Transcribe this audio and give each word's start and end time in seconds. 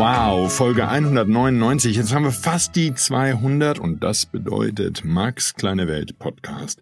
Wow, 0.00 0.50
Folge 0.50 0.88
199. 0.88 1.94
Jetzt 1.94 2.14
haben 2.14 2.24
wir 2.24 2.32
fast 2.32 2.74
die 2.74 2.94
200 2.94 3.78
und 3.78 4.02
das 4.02 4.24
bedeutet 4.24 5.04
Max 5.04 5.52
Kleine 5.52 5.88
Welt 5.88 6.18
Podcast 6.18 6.80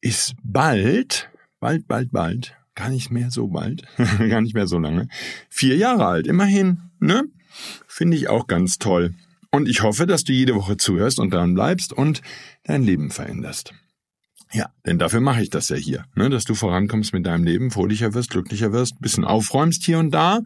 ist 0.00 0.34
bald, 0.42 1.30
bald, 1.60 1.86
bald, 1.86 2.10
bald, 2.10 2.56
gar 2.74 2.88
nicht 2.88 3.12
mehr 3.12 3.30
so 3.30 3.46
bald, 3.46 3.84
gar 4.28 4.40
nicht 4.40 4.54
mehr 4.54 4.66
so 4.66 4.80
lange, 4.80 5.06
vier 5.48 5.76
Jahre 5.76 6.06
alt. 6.06 6.26
Immerhin, 6.26 6.90
ne? 6.98 7.22
Finde 7.86 8.16
ich 8.16 8.28
auch 8.28 8.48
ganz 8.48 8.78
toll. 8.78 9.14
Und 9.52 9.68
ich 9.68 9.84
hoffe, 9.84 10.08
dass 10.08 10.24
du 10.24 10.32
jede 10.32 10.56
Woche 10.56 10.76
zuhörst 10.76 11.20
und 11.20 11.32
dran 11.32 11.54
bleibst 11.54 11.92
und 11.92 12.20
dein 12.64 12.82
Leben 12.82 13.12
veränderst. 13.12 13.74
Ja, 14.52 14.72
denn 14.84 14.98
dafür 14.98 15.20
mache 15.20 15.40
ich 15.40 15.50
das 15.50 15.68
ja 15.68 15.76
hier, 15.76 16.04
ne? 16.16 16.28
dass 16.28 16.46
du 16.46 16.56
vorankommst 16.56 17.12
mit 17.12 17.24
deinem 17.24 17.44
Leben, 17.44 17.70
fröhlicher 17.70 18.12
wirst, 18.12 18.30
glücklicher 18.30 18.72
wirst, 18.72 19.00
bisschen 19.00 19.24
aufräumst 19.24 19.84
hier 19.84 20.00
und 20.00 20.10
da 20.10 20.40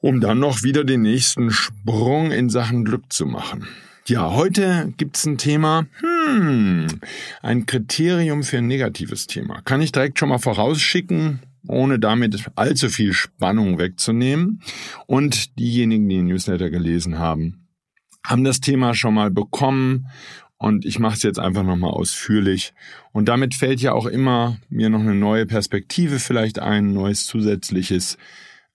um 0.00 0.20
dann 0.20 0.38
noch 0.38 0.62
wieder 0.62 0.84
den 0.84 1.02
nächsten 1.02 1.50
Sprung 1.50 2.30
in 2.30 2.50
Sachen 2.50 2.84
Glück 2.84 3.12
zu 3.12 3.26
machen. 3.26 3.66
Ja, 4.06 4.32
heute 4.32 4.92
gibt's 4.96 5.26
ein 5.26 5.36
Thema, 5.36 5.86
hm, 6.00 6.86
ein 7.42 7.66
Kriterium 7.66 8.42
für 8.42 8.58
ein 8.58 8.66
negatives 8.66 9.26
Thema. 9.26 9.60
Kann 9.62 9.82
ich 9.82 9.92
direkt 9.92 10.18
schon 10.18 10.30
mal 10.30 10.38
vorausschicken, 10.38 11.40
ohne 11.66 11.98
damit 11.98 12.46
allzu 12.54 12.88
viel 12.88 13.12
Spannung 13.12 13.78
wegzunehmen. 13.78 14.62
Und 15.06 15.58
diejenigen, 15.58 16.08
die 16.08 16.16
den 16.16 16.26
Newsletter 16.28 16.70
gelesen 16.70 17.18
haben, 17.18 17.68
haben 18.24 18.44
das 18.44 18.60
Thema 18.60 18.94
schon 18.94 19.14
mal 19.14 19.30
bekommen 19.30 20.06
und 20.56 20.84
ich 20.84 20.98
mache 20.98 21.16
es 21.16 21.22
jetzt 21.22 21.38
einfach 21.38 21.62
nochmal 21.62 21.90
ausführlich. 21.90 22.72
Und 23.12 23.28
damit 23.28 23.54
fällt 23.54 23.80
ja 23.80 23.92
auch 23.92 24.06
immer 24.06 24.58
mir 24.68 24.90
noch 24.90 25.00
eine 25.00 25.14
neue 25.14 25.46
Perspektive 25.46 26.18
vielleicht 26.18 26.58
ein, 26.58 26.92
neues 26.92 27.26
zusätzliches 27.26 28.18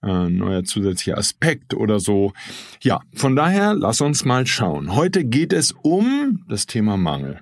äh, 0.04 0.28
neuer 0.28 0.64
zusätzlicher 0.64 1.18
Aspekt 1.18 1.74
oder 1.74 2.00
so. 2.00 2.32
Ja, 2.80 3.00
von 3.14 3.36
daher 3.36 3.74
lass 3.74 4.00
uns 4.00 4.24
mal 4.24 4.46
schauen. 4.46 4.94
Heute 4.94 5.24
geht 5.24 5.52
es 5.52 5.72
um 5.72 6.44
das 6.48 6.66
Thema 6.66 6.96
Mangel. 6.96 7.40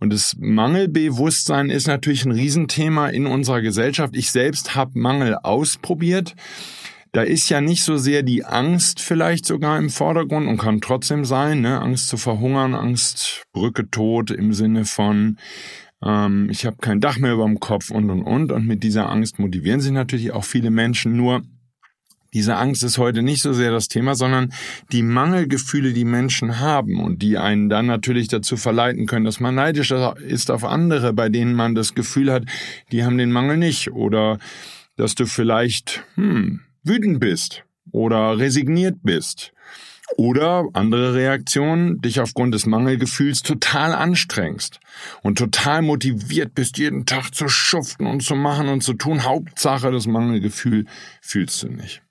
Und 0.00 0.12
das 0.12 0.36
Mangelbewusstsein 0.38 1.68
ist 1.68 1.86
natürlich 1.86 2.24
ein 2.24 2.32
Riesenthema 2.32 3.08
in 3.08 3.26
unserer 3.26 3.60
Gesellschaft. 3.60 4.16
Ich 4.16 4.30
selbst 4.30 4.74
habe 4.74 4.98
Mangel 4.98 5.34
ausprobiert. 5.34 6.34
Da 7.12 7.22
ist 7.22 7.48
ja 7.48 7.60
nicht 7.60 7.82
so 7.82 7.96
sehr 7.96 8.22
die 8.22 8.44
Angst 8.44 9.00
vielleicht 9.00 9.46
sogar 9.46 9.78
im 9.78 9.90
Vordergrund 9.90 10.46
und 10.46 10.58
kann 10.58 10.80
trotzdem 10.80 11.24
sein, 11.24 11.62
ne? 11.62 11.80
Angst 11.80 12.08
zu 12.08 12.16
verhungern, 12.16 12.74
Angst, 12.74 13.44
Brücke 13.52 13.90
tot 13.90 14.30
im 14.30 14.52
Sinne 14.52 14.84
von 14.84 15.38
ähm, 16.04 16.48
ich 16.50 16.64
habe 16.66 16.76
kein 16.80 17.00
Dach 17.00 17.18
mehr 17.18 17.32
über 17.32 17.44
dem 17.44 17.60
Kopf 17.60 17.90
und 17.90 18.10
und 18.10 18.22
und. 18.22 18.52
Und 18.52 18.66
mit 18.66 18.82
dieser 18.82 19.08
Angst 19.10 19.38
motivieren 19.38 19.80
sich 19.80 19.92
natürlich 19.92 20.32
auch 20.32 20.44
viele 20.44 20.70
Menschen. 20.70 21.16
Nur 21.16 21.42
diese 22.34 22.56
Angst 22.56 22.82
ist 22.82 22.98
heute 22.98 23.22
nicht 23.22 23.42
so 23.42 23.52
sehr 23.52 23.70
das 23.70 23.88
Thema, 23.88 24.14
sondern 24.14 24.52
die 24.92 25.02
Mangelgefühle, 25.02 25.92
die 25.92 26.04
Menschen 26.04 26.60
haben 26.60 27.00
und 27.00 27.22
die 27.22 27.38
einen 27.38 27.68
dann 27.68 27.86
natürlich 27.86 28.28
dazu 28.28 28.56
verleiten 28.56 29.06
können, 29.06 29.24
dass 29.24 29.40
man 29.40 29.54
neidisch 29.54 29.90
ist 29.90 30.50
auf 30.50 30.64
andere, 30.64 31.12
bei 31.12 31.28
denen 31.28 31.54
man 31.54 31.74
das 31.74 31.94
Gefühl 31.94 32.30
hat, 32.30 32.44
die 32.92 33.04
haben 33.04 33.18
den 33.18 33.32
Mangel 33.32 33.56
nicht 33.56 33.92
oder 33.92 34.38
dass 34.96 35.14
du 35.14 35.26
vielleicht 35.26 36.04
hm, 36.16 36.60
wütend 36.82 37.20
bist 37.20 37.64
oder 37.92 38.38
resigniert 38.38 38.96
bist 39.02 39.52
oder 40.16 40.66
andere 40.72 41.14
Reaktionen, 41.14 42.00
dich 42.00 42.20
aufgrund 42.20 42.54
des 42.54 42.66
Mangelgefühls 42.66 43.42
total 43.42 43.94
anstrengst 43.94 44.80
und 45.22 45.38
total 45.38 45.82
motiviert 45.82 46.54
bist, 46.54 46.78
jeden 46.78 47.04
Tag 47.04 47.34
zu 47.34 47.48
schuften 47.48 48.06
und 48.06 48.22
zu 48.22 48.34
machen 48.34 48.68
und 48.68 48.82
zu 48.82 48.94
tun. 48.94 49.24
Hauptsache, 49.24 49.90
das 49.90 50.06
Mangelgefühl 50.06 50.86
fühlst 51.20 51.62
du 51.62 51.68
nicht. 51.68 52.02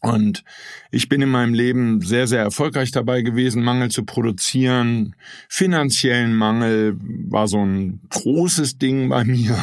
Und 0.00 0.44
ich 0.92 1.08
bin 1.08 1.20
in 1.22 1.28
meinem 1.28 1.54
Leben 1.54 2.00
sehr, 2.00 2.28
sehr 2.28 2.40
erfolgreich 2.40 2.92
dabei 2.92 3.22
gewesen, 3.22 3.64
Mangel 3.64 3.90
zu 3.90 4.04
produzieren. 4.04 5.16
Finanziellen 5.48 6.36
Mangel 6.36 6.96
war 7.00 7.48
so 7.48 7.64
ein 7.64 8.00
großes 8.08 8.78
Ding 8.78 9.08
bei 9.08 9.24
mir. 9.24 9.58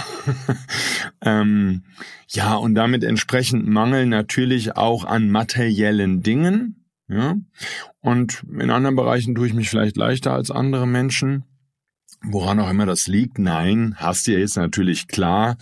ähm, 1.22 1.84
ja, 2.28 2.56
und 2.56 2.76
damit 2.76 3.06
entsprechend 3.06 3.66
Mangel 3.66 4.08
natürlich 4.08 4.76
auch 4.76 5.06
an 5.06 5.30
materiellen 5.30 6.22
Dingen. 6.22 6.86
Ja, 7.08 7.36
und 8.02 8.44
in 8.52 8.72
anderen 8.72 8.96
Bereichen 8.96 9.36
tue 9.36 9.48
ich 9.48 9.54
mich 9.54 9.70
vielleicht 9.70 9.96
leichter 9.96 10.34
als 10.34 10.52
andere 10.52 10.88
Menschen. 10.88 11.46
Woran 12.24 12.60
auch 12.60 12.70
immer 12.70 12.88
das 12.88 13.08
liegt, 13.08 13.38
nein, 13.38 13.96
hast 13.98 14.26
du 14.26 14.32
ja 14.32 14.40
jetzt 14.40 14.58
natürlich 14.58 15.08
klar 15.08 15.58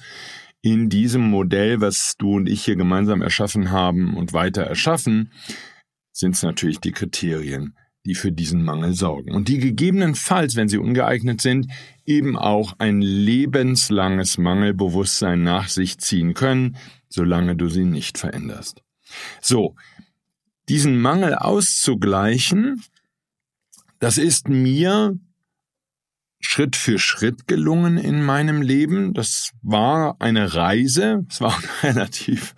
in 0.63 0.90
diesem 0.90 1.29
Modell, 1.29 1.81
was 1.81 2.16
du 2.18 2.38
und 2.38 2.47
ich 2.47 2.63
hier 2.63 2.78
gemeinsam 2.78 3.22
erschaffen 3.22 3.69
haben 3.69 4.16
und 4.16 4.31
weiter 4.31 4.63
erschaffen, 4.63 5.31
sind 6.13 6.35
es 6.35 6.41
natürlich 6.41 6.79
die 6.79 6.94
Kriterien, 6.94 7.75
die 8.06 8.16
für 8.16 8.31
diesen 8.31 8.63
Mangel 8.63 8.94
sorgen 8.94 9.34
und 9.35 9.50
die 9.50 9.59
gegebenenfalls, 9.59 10.56
wenn 10.56 10.69
sie 10.69 10.78
ungeeignet 10.78 11.41
sind, 11.41 11.68
eben 12.06 12.38
auch 12.38 12.75
ein 12.79 13.01
lebenslanges 13.01 14.38
Mangelbewusstsein 14.38 15.44
nach 15.44 15.68
sich 15.68 15.97
ziehen 15.97 16.34
können, 16.34 16.78
solange 17.09 17.57
du 17.57 17.68
sie 17.68 17.84
nicht 17.84 18.18
veränderst. 18.18 18.81
So, 19.41 19.75
diesen 20.69 21.01
Mangel 21.01 21.35
auszugleichen, 21.35 22.81
das 24.00 24.18
ist 24.18 24.47
mir 24.47 25.19
Schritt 26.46 26.76
für 26.76 27.00
Schritt 27.00 27.48
gelungen 27.48 27.98
in 27.98 28.24
meinem 28.24 28.62
Leben. 28.62 29.14
Das 29.14 29.52
war 29.62 30.18
eine 30.20 30.54
Reise. 30.54 31.26
Es 31.30 31.42
war 31.42 31.58
eine 31.81 31.96
relativ 31.96 32.54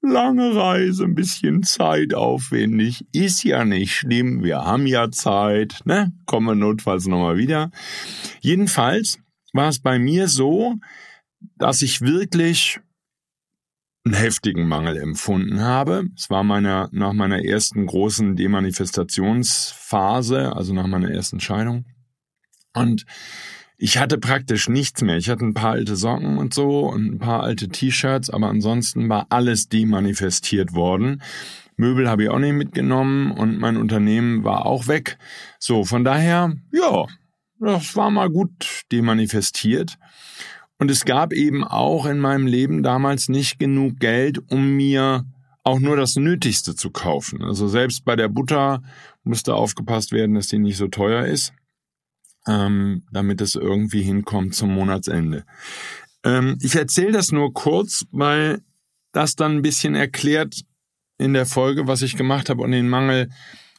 lange 0.00 0.54
Reise, 0.54 1.04
ein 1.04 1.14
bisschen 1.14 1.62
zeitaufwendig. 1.62 3.04
Ist 3.12 3.44
ja 3.44 3.64
nicht 3.64 3.94
schlimm. 3.94 4.42
Wir 4.42 4.64
haben 4.64 4.86
ja 4.86 5.10
Zeit, 5.10 5.80
ne? 5.84 6.12
Kommen 6.24 6.46
wir 6.46 6.54
notfalls 6.54 7.06
nochmal 7.06 7.36
wieder. 7.36 7.70
Jedenfalls 8.40 9.18
war 9.52 9.68
es 9.68 9.80
bei 9.80 9.98
mir 9.98 10.28
so, 10.28 10.76
dass 11.56 11.82
ich 11.82 12.00
wirklich 12.00 12.80
einen 14.04 14.14
heftigen 14.14 14.66
Mangel 14.66 14.96
empfunden 14.96 15.60
habe. 15.60 16.06
Es 16.16 16.30
war 16.30 16.44
meiner, 16.44 16.88
nach 16.92 17.12
meiner 17.12 17.44
ersten 17.44 17.84
großen 17.86 18.36
Demanifestationsphase, 18.36 20.56
also 20.56 20.72
nach 20.72 20.86
meiner 20.86 21.10
ersten 21.10 21.40
Scheidung. 21.40 21.84
Und 22.74 23.04
ich 23.82 23.96
hatte 23.96 24.18
praktisch 24.18 24.68
nichts 24.68 25.00
mehr. 25.00 25.16
Ich 25.16 25.30
hatte 25.30 25.44
ein 25.44 25.54
paar 25.54 25.72
alte 25.72 25.96
Socken 25.96 26.36
und 26.36 26.52
so 26.52 26.80
und 26.80 27.14
ein 27.14 27.18
paar 27.18 27.42
alte 27.42 27.68
T-Shirts, 27.68 28.28
aber 28.28 28.48
ansonsten 28.48 29.08
war 29.08 29.26
alles 29.30 29.70
demanifestiert 29.70 30.74
worden. 30.74 31.22
Möbel 31.76 32.08
habe 32.08 32.24
ich 32.24 32.28
auch 32.28 32.38
nicht 32.38 32.52
mitgenommen 32.52 33.30
und 33.30 33.58
mein 33.58 33.78
Unternehmen 33.78 34.44
war 34.44 34.66
auch 34.66 34.86
weg. 34.86 35.16
So, 35.58 35.84
von 35.84 36.04
daher, 36.04 36.52
ja, 36.72 37.06
das 37.58 37.96
war 37.96 38.10
mal 38.10 38.28
gut 38.28 38.82
demanifestiert. 38.92 39.96
Und 40.78 40.90
es 40.90 41.06
gab 41.06 41.32
eben 41.32 41.64
auch 41.64 42.04
in 42.04 42.18
meinem 42.18 42.46
Leben 42.46 42.82
damals 42.82 43.30
nicht 43.30 43.58
genug 43.58 43.98
Geld, 43.98 44.40
um 44.50 44.76
mir 44.76 45.24
auch 45.64 45.80
nur 45.80 45.96
das 45.96 46.16
Nötigste 46.16 46.74
zu 46.74 46.90
kaufen. 46.90 47.42
Also 47.42 47.66
selbst 47.66 48.04
bei 48.04 48.14
der 48.14 48.28
Butter 48.28 48.82
musste 49.24 49.54
aufgepasst 49.54 50.12
werden, 50.12 50.34
dass 50.34 50.48
die 50.48 50.58
nicht 50.58 50.76
so 50.76 50.88
teuer 50.88 51.24
ist 51.24 51.54
ähm, 52.46 53.02
damit 53.12 53.40
es 53.40 53.54
irgendwie 53.54 54.02
hinkommt 54.02 54.54
zum 54.54 54.72
Monatsende. 54.72 55.44
Ähm, 56.24 56.58
ich 56.60 56.74
erzähle 56.74 57.12
das 57.12 57.32
nur 57.32 57.52
kurz, 57.52 58.06
weil 58.10 58.60
das 59.12 59.36
dann 59.36 59.56
ein 59.56 59.62
bisschen 59.62 59.94
erklärt 59.94 60.62
in 61.18 61.34
der 61.34 61.46
Folge, 61.46 61.86
was 61.86 62.02
ich 62.02 62.16
gemacht 62.16 62.48
habe 62.48 62.62
und 62.62 62.72
den 62.72 62.88
Mangel 62.88 63.28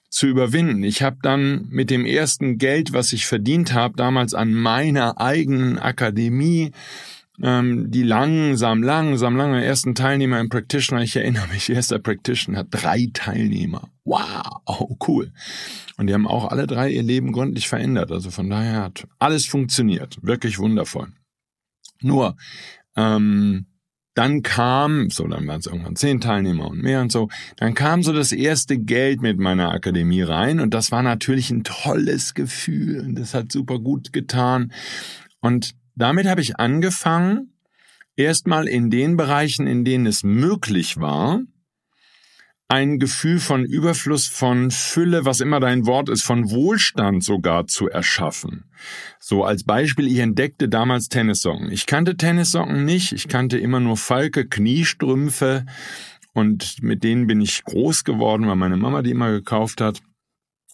zu 0.10 0.28
überwinden. 0.28 0.84
Ich 0.84 1.02
habe 1.02 1.18
dann 1.22 1.68
mit 1.70 1.90
dem 1.90 2.06
ersten 2.06 2.58
Geld, 2.58 2.92
was 2.92 3.14
ich 3.14 3.26
verdient 3.26 3.74
habe, 3.74 3.96
damals 3.96 4.34
an 4.34 4.54
meiner 4.54 5.20
eigenen 5.20 5.80
Akademie, 5.80 6.72
ähm, 7.44 7.92
die 7.92 8.04
langsam, 8.04 8.84
langsam, 8.84 9.36
lange 9.36 9.64
ersten 9.64 9.96
Teilnehmer 9.96 10.40
im 10.40 10.50
Practitioner, 10.50 11.02
ich 11.02 11.16
erinnere 11.16 11.48
mich, 11.48 11.70
erster 11.70 12.00
Practitioner 12.00 12.60
hat 12.60 12.68
drei 12.72 13.10
Teilnehmer. 13.14 13.90
Wow, 14.04 14.98
cool. 15.08 15.32
Und 15.98 16.08
die 16.08 16.14
haben 16.14 16.28
auch 16.28 16.50
alle 16.50 16.68
drei 16.68 16.90
ihr 16.90 17.04
Leben 17.04 17.32
gründlich 17.32 17.68
verändert. 17.68 18.12
Also 18.12 18.32
von 18.32 18.50
daher 18.50 18.84
hat 18.84 19.08
alles 19.20 19.46
funktioniert. 19.46 20.18
Wirklich 20.22 20.60
wundervoll. 20.60 21.10
Nur, 22.02 22.36
ähm, 22.96 23.68
dann 24.14 24.44
kam, 24.44 25.10
so 25.10 25.26
dann 25.28 25.48
waren 25.48 25.60
es 25.60 25.68
irgendwann 25.68 25.96
zehn 25.96 26.20
Teilnehmer 26.20 26.68
und 26.68 26.82
mehr 26.82 27.02
und 27.02 27.12
so, 27.12 27.30
dann 27.58 27.74
kam 27.74 28.04
so 28.04 28.12
das 28.12 28.32
erste 28.34 28.78
Geld 28.78 29.22
mit 29.22 29.40
meiner 29.40 29.72
Akademie 29.72 30.22
rein 30.22 30.60
und 30.60 30.74
das 30.74 30.92
war 30.92 31.02
natürlich 31.02 31.50
ein 31.50 31.64
tolles 31.64 32.34
Gefühl 32.34 33.00
und 33.02 33.16
das 33.16 33.34
hat 33.34 33.52
super 33.52 33.80
gut 33.80 34.12
getan. 34.12 34.74
Und 35.40 35.76
damit 35.96 36.28
habe 36.28 36.42
ich 36.42 36.60
angefangen, 36.60 37.54
erstmal 38.16 38.68
in 38.68 38.90
den 38.90 39.18
Bereichen, 39.18 39.68
in 39.68 39.86
denen 39.86 40.06
es 40.06 40.24
möglich 40.24 40.98
war, 41.00 41.42
ein 42.72 43.00
Gefühl 43.00 43.40
von 43.40 43.66
Überfluss, 43.66 44.28
von 44.28 44.72
Fülle, 44.72 45.26
was 45.26 45.42
immer 45.42 45.60
dein 45.60 45.86
Wort 45.86 46.08
ist, 46.08 46.24
von 46.24 46.52
Wohlstand 46.52 47.22
sogar 47.22 47.68
zu 47.68 47.90
erschaffen. 47.90 48.64
So 49.20 49.44
als 49.44 49.66
Beispiel, 49.66 50.08
ich 50.08 50.20
entdeckte 50.20 50.70
damals 50.70 51.10
Tennissocken. 51.10 51.70
Ich 51.70 51.86
kannte 51.86 52.16
Tennissocken 52.16 52.86
nicht, 52.86 53.12
ich 53.12 53.28
kannte 53.28 53.58
immer 53.58 53.82
nur 53.82 53.98
Falke, 53.98 54.48
Kniestrümpfe 54.48 55.66
und 56.32 56.82
mit 56.82 57.04
denen 57.04 57.28
bin 57.28 57.42
ich 57.42 57.62
groß 57.66 58.06
geworden, 58.06 58.48
weil 58.48 58.56
meine 58.56 58.78
Mama 58.78 59.02
die 59.02 59.12
immer 59.12 59.32
gekauft 59.32 59.82
hat. 59.82 60.02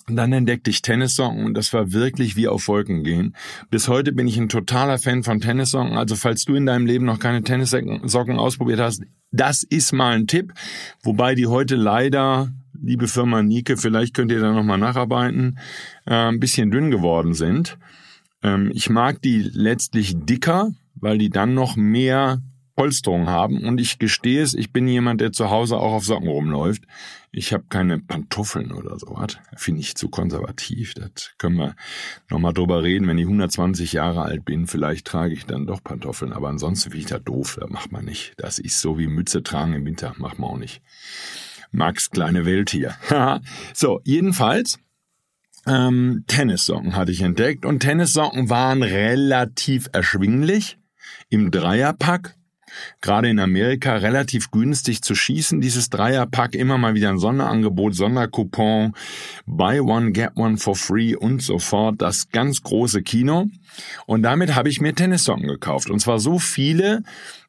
Dann 0.10 0.32
entdeckte 0.32 0.70
ich 0.70 0.82
Tennissocken 0.82 1.46
und 1.46 1.54
das 1.54 1.74
war 1.74 1.92
wirklich 1.92 2.38
wie 2.38 2.48
auf 2.48 2.70
Wolken 2.70 3.04
gehen. 3.04 3.36
Bis 3.70 3.90
heute 3.90 4.14
bin 4.14 4.28
ich 4.28 4.38
ein 4.38 4.48
totaler 4.48 5.00
Fan 5.00 5.24
von 5.24 5.42
Tennissocken. 5.42 5.98
Also 5.98 6.16
falls 6.16 6.46
du 6.46 6.56
in 6.56 6.66
deinem 6.66 6.86
Leben 6.86 7.04
noch 7.04 7.20
keine 7.20 7.44
Tennissocken 7.44 8.40
ausprobiert 8.40 8.80
hast, 8.80 9.04
das 9.32 9.64
ist 9.64 9.92
mal 9.92 10.16
ein 10.16 10.28
Tipp. 10.28 10.54
Wobei 11.04 11.36
die 11.36 11.48
heute 11.48 11.76
leider, 11.76 12.54
liebe 12.74 13.10
Firma 13.10 13.44
Nike, 13.44 13.76
vielleicht 13.76 14.14
könnt 14.14 14.32
ihr 14.32 14.40
da 14.40 14.54
nochmal 14.54 14.78
nacharbeiten, 14.78 15.60
äh, 16.06 16.14
ein 16.14 16.40
bisschen 16.40 16.72
dünn 16.72 16.90
geworden 16.90 17.34
sind. 17.34 17.78
Ähm, 18.44 18.72
ich 18.74 18.90
mag 18.90 19.22
die 19.22 19.42
letztlich 19.42 20.16
dicker, 20.18 20.72
weil 20.96 21.18
die 21.18 21.30
dann 21.30 21.54
noch 21.54 21.76
mehr 21.76 22.42
Polsterung 22.78 23.28
haben. 23.28 23.66
Und 23.66 23.82
ich 23.82 23.98
gestehe 23.98 24.42
es, 24.42 24.54
ich 24.54 24.72
bin 24.72 24.88
jemand, 24.88 25.20
der 25.20 25.32
zu 25.32 25.50
Hause 25.50 25.78
auch 25.78 25.94
auf 25.94 26.06
Socken 26.06 26.30
rumläuft. 26.30 26.84
Ich 27.32 27.52
habe 27.52 27.66
keine 27.70 27.98
Pantoffeln 28.00 28.72
oder 28.72 28.98
sowas. 29.00 29.38
Finde 29.56 29.82
ich 29.82 29.96
zu 29.96 30.10
konservativ. 30.10 30.94
Das 30.94 31.32
können 31.40 31.58
wir 31.58 31.76
nochmal 32.30 32.54
drüber 32.54 32.84
reden. 32.84 33.08
Wenn 33.08 33.18
ich 33.18 33.26
120 33.26 33.94
Jahre 33.94 34.22
alt 34.22 34.46
bin, 34.46 34.68
vielleicht 34.68 35.08
trage 35.08 35.34
ich 35.34 35.46
dann 35.46 35.66
doch 35.66 35.84
Pantoffeln. 35.84 36.32
Aber 36.32 36.50
ansonsten 36.50 36.92
finde 36.92 37.04
ich 37.04 37.10
das 37.10 37.24
doof. 37.24 37.58
Das 37.60 37.70
macht 37.70 37.92
man 37.92 38.06
nicht. 38.06 38.34
Das 38.38 38.60
ist 38.60 38.80
so 38.80 39.00
wie 39.00 39.08
Mütze 39.08 39.42
tragen 39.42 39.74
im 39.74 39.86
Winter. 39.86 40.14
Macht 40.18 40.38
man 40.38 40.52
auch 40.52 40.58
nicht. 40.58 40.82
Max 41.72 42.12
kleine 42.12 42.46
Welt 42.46 42.70
hier. 42.70 42.96
so, 43.74 44.02
jedenfalls. 44.04 44.80
Ähm, 45.66 46.26
Tennissocken 46.28 46.96
hatte 46.96 47.12
ich 47.12 47.22
entdeckt 47.22 47.66
und 47.66 47.80
Tennissocken 47.80 48.52
waren 48.52 48.84
relativ 48.84 49.90
erschwinglich 49.92 50.78
im 51.30 51.52
Dreierpack 51.52 52.37
gerade 53.02 53.30
in 53.30 53.40
Amerika 53.40 53.96
relativ 53.96 54.52
günstig 54.52 55.02
zu 55.02 55.16
schießen. 55.16 55.62
Dieses 55.62 55.90
Dreierpack 55.90 56.56
immer 56.56 56.78
mal 56.78 56.96
wieder 56.96 57.10
ein 57.10 57.20
Sonderangebot, 57.20 57.96
Sondercoupon, 57.96 58.94
buy 59.46 59.80
one, 59.80 60.12
get 60.12 60.32
one 60.36 60.58
for 60.58 60.76
free 60.76 61.16
und 61.16 61.42
so 61.42 61.60
fort. 61.60 62.02
Das 62.02 62.30
ganz 62.30 62.64
große 62.64 63.02
Kino. 63.02 63.48
Und 64.06 64.24
damit 64.24 64.56
habe 64.56 64.70
ich 64.70 64.82
mir 64.82 64.94
Tennissocken 64.94 65.48
gekauft. 65.48 65.90
Und 65.90 66.00
zwar 66.00 66.20
so 66.20 66.40
viele, 66.40 67.04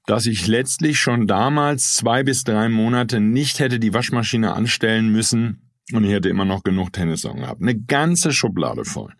dass 0.07 0.27
ich 0.27 0.47
letztlich 0.47 0.99
schon 0.99 1.27
damals 1.27 1.95
zwei 1.95 2.23
bis 2.23 2.45
drei 2.45 2.69
Monate 2.69 3.21
nicht 3.21 3.61
hätte 3.61 3.79
die 3.79 3.93
Waschmaschine 3.93 4.55
anstellen 4.55 5.11
müssen 5.11 5.63
und 5.93 6.05
ich 6.05 6.11
hätte 6.11 6.29
immer 6.29 6.45
noch 6.45 6.63
genug 6.63 6.93
Tennissocken 6.93 7.43
gehabt. 7.43 7.63
Eine 7.63 7.79
ganze 7.79 8.33
Schublade 8.33 8.85
voll. 8.85 9.13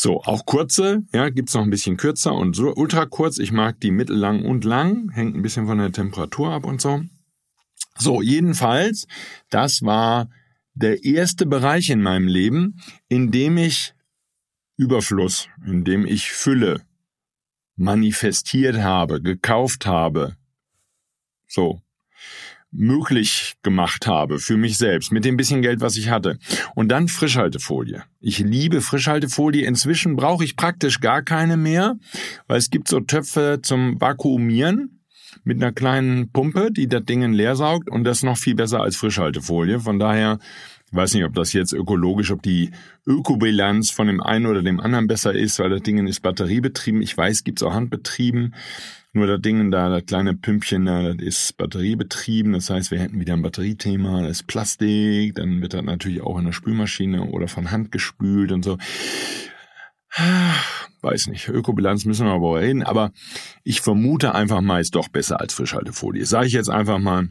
So, 0.00 0.22
auch 0.22 0.46
kurze, 0.46 1.02
ja, 1.12 1.28
gibt's 1.28 1.54
noch 1.54 1.62
ein 1.62 1.70
bisschen 1.70 1.96
kürzer 1.96 2.32
und 2.32 2.54
so 2.54 2.72
ultra 2.72 3.04
kurz. 3.04 3.40
Ich 3.40 3.50
mag 3.50 3.80
die 3.80 3.90
mittellang 3.90 4.44
und 4.44 4.64
lang, 4.64 5.10
hängt 5.10 5.34
ein 5.34 5.42
bisschen 5.42 5.66
von 5.66 5.78
der 5.78 5.90
Temperatur 5.90 6.52
ab 6.52 6.64
und 6.64 6.80
so. 6.80 7.02
So, 7.96 8.22
jedenfalls, 8.22 9.08
das 9.50 9.82
war 9.82 10.30
der 10.74 11.02
erste 11.02 11.46
Bereich 11.46 11.90
in 11.90 12.00
meinem 12.00 12.28
Leben, 12.28 12.80
in 13.08 13.32
dem 13.32 13.58
ich 13.58 13.92
Überfluss, 14.76 15.48
in 15.66 15.82
dem 15.82 16.06
ich 16.06 16.30
Fülle 16.30 16.82
manifestiert 17.74 18.76
habe, 18.76 19.20
gekauft 19.20 19.84
habe. 19.84 20.36
So 21.48 21.82
möglich 22.70 23.54
gemacht 23.62 24.06
habe 24.06 24.38
für 24.38 24.56
mich 24.56 24.76
selbst 24.76 25.10
mit 25.10 25.24
dem 25.24 25.36
bisschen 25.36 25.62
Geld, 25.62 25.80
was 25.80 25.96
ich 25.96 26.10
hatte. 26.10 26.38
Und 26.74 26.88
dann 26.88 27.08
Frischhaltefolie. 27.08 28.04
Ich 28.20 28.38
liebe 28.38 28.80
Frischhaltefolie. 28.80 29.64
Inzwischen 29.64 30.16
brauche 30.16 30.44
ich 30.44 30.56
praktisch 30.56 31.00
gar 31.00 31.22
keine 31.22 31.56
mehr, 31.56 31.96
weil 32.46 32.58
es 32.58 32.70
gibt 32.70 32.88
so 32.88 33.00
Töpfe 33.00 33.60
zum 33.62 34.00
Vakuumieren 34.00 35.00
mit 35.44 35.62
einer 35.62 35.72
kleinen 35.72 36.30
Pumpe, 36.30 36.70
die 36.70 36.88
das 36.88 37.04
Ding 37.04 37.32
leer 37.32 37.56
saugt 37.56 37.90
und 37.90 38.04
das 38.04 38.22
noch 38.22 38.36
viel 38.36 38.54
besser 38.54 38.80
als 38.80 38.96
Frischhaltefolie. 38.96 39.80
Von 39.80 39.98
daher 39.98 40.38
ich 40.90 40.96
weiß 40.96 41.14
nicht, 41.14 41.24
ob 41.24 41.34
das 41.34 41.52
jetzt 41.52 41.74
ökologisch, 41.74 42.30
ob 42.30 42.42
die 42.42 42.70
Ökobilanz 43.06 43.90
von 43.90 44.06
dem 44.06 44.22
einen 44.22 44.46
oder 44.46 44.62
dem 44.62 44.80
anderen 44.80 45.06
besser 45.06 45.34
ist, 45.34 45.58
weil 45.58 45.68
das 45.68 45.82
Ding 45.82 46.06
ist 46.06 46.20
batteriebetrieben. 46.20 47.02
Ich 47.02 47.16
weiß, 47.16 47.44
gibt's 47.44 47.62
auch 47.62 47.74
handbetrieben. 47.74 48.54
Nur 49.12 49.26
das 49.26 49.42
Ding 49.42 49.70
da, 49.70 49.90
das 49.90 50.06
kleine 50.06 50.34
Pümpchen 50.34 50.86
da, 50.86 51.12
das 51.12 51.16
ist 51.16 51.56
batteriebetrieben. 51.58 52.54
Das 52.54 52.70
heißt, 52.70 52.90
wir 52.90 53.00
hätten 53.00 53.20
wieder 53.20 53.34
ein 53.34 53.42
Batteriethema, 53.42 54.22
das 54.22 54.30
ist 54.30 54.46
Plastik. 54.46 55.34
Dann 55.34 55.60
wird 55.60 55.74
das 55.74 55.82
natürlich 55.82 56.22
auch 56.22 56.38
in 56.38 56.46
der 56.46 56.52
Spülmaschine 56.52 57.24
oder 57.24 57.48
von 57.48 57.70
Hand 57.70 57.92
gespült 57.92 58.50
und 58.50 58.64
so. 58.64 58.78
Weiß 61.02 61.26
nicht, 61.26 61.48
Ökobilanz 61.48 62.06
müssen 62.06 62.26
wir 62.26 62.32
aber 62.32 62.60
reden. 62.60 62.82
Aber 62.82 63.12
ich 63.62 63.82
vermute 63.82 64.34
einfach 64.34 64.62
mal, 64.62 64.80
ist 64.80 64.94
doch 64.94 65.08
besser 65.08 65.38
als 65.38 65.52
Frischhaltefolie. 65.52 66.24
Sage 66.24 66.46
ich 66.46 66.54
jetzt 66.54 66.70
einfach 66.70 66.98
mal. 66.98 67.28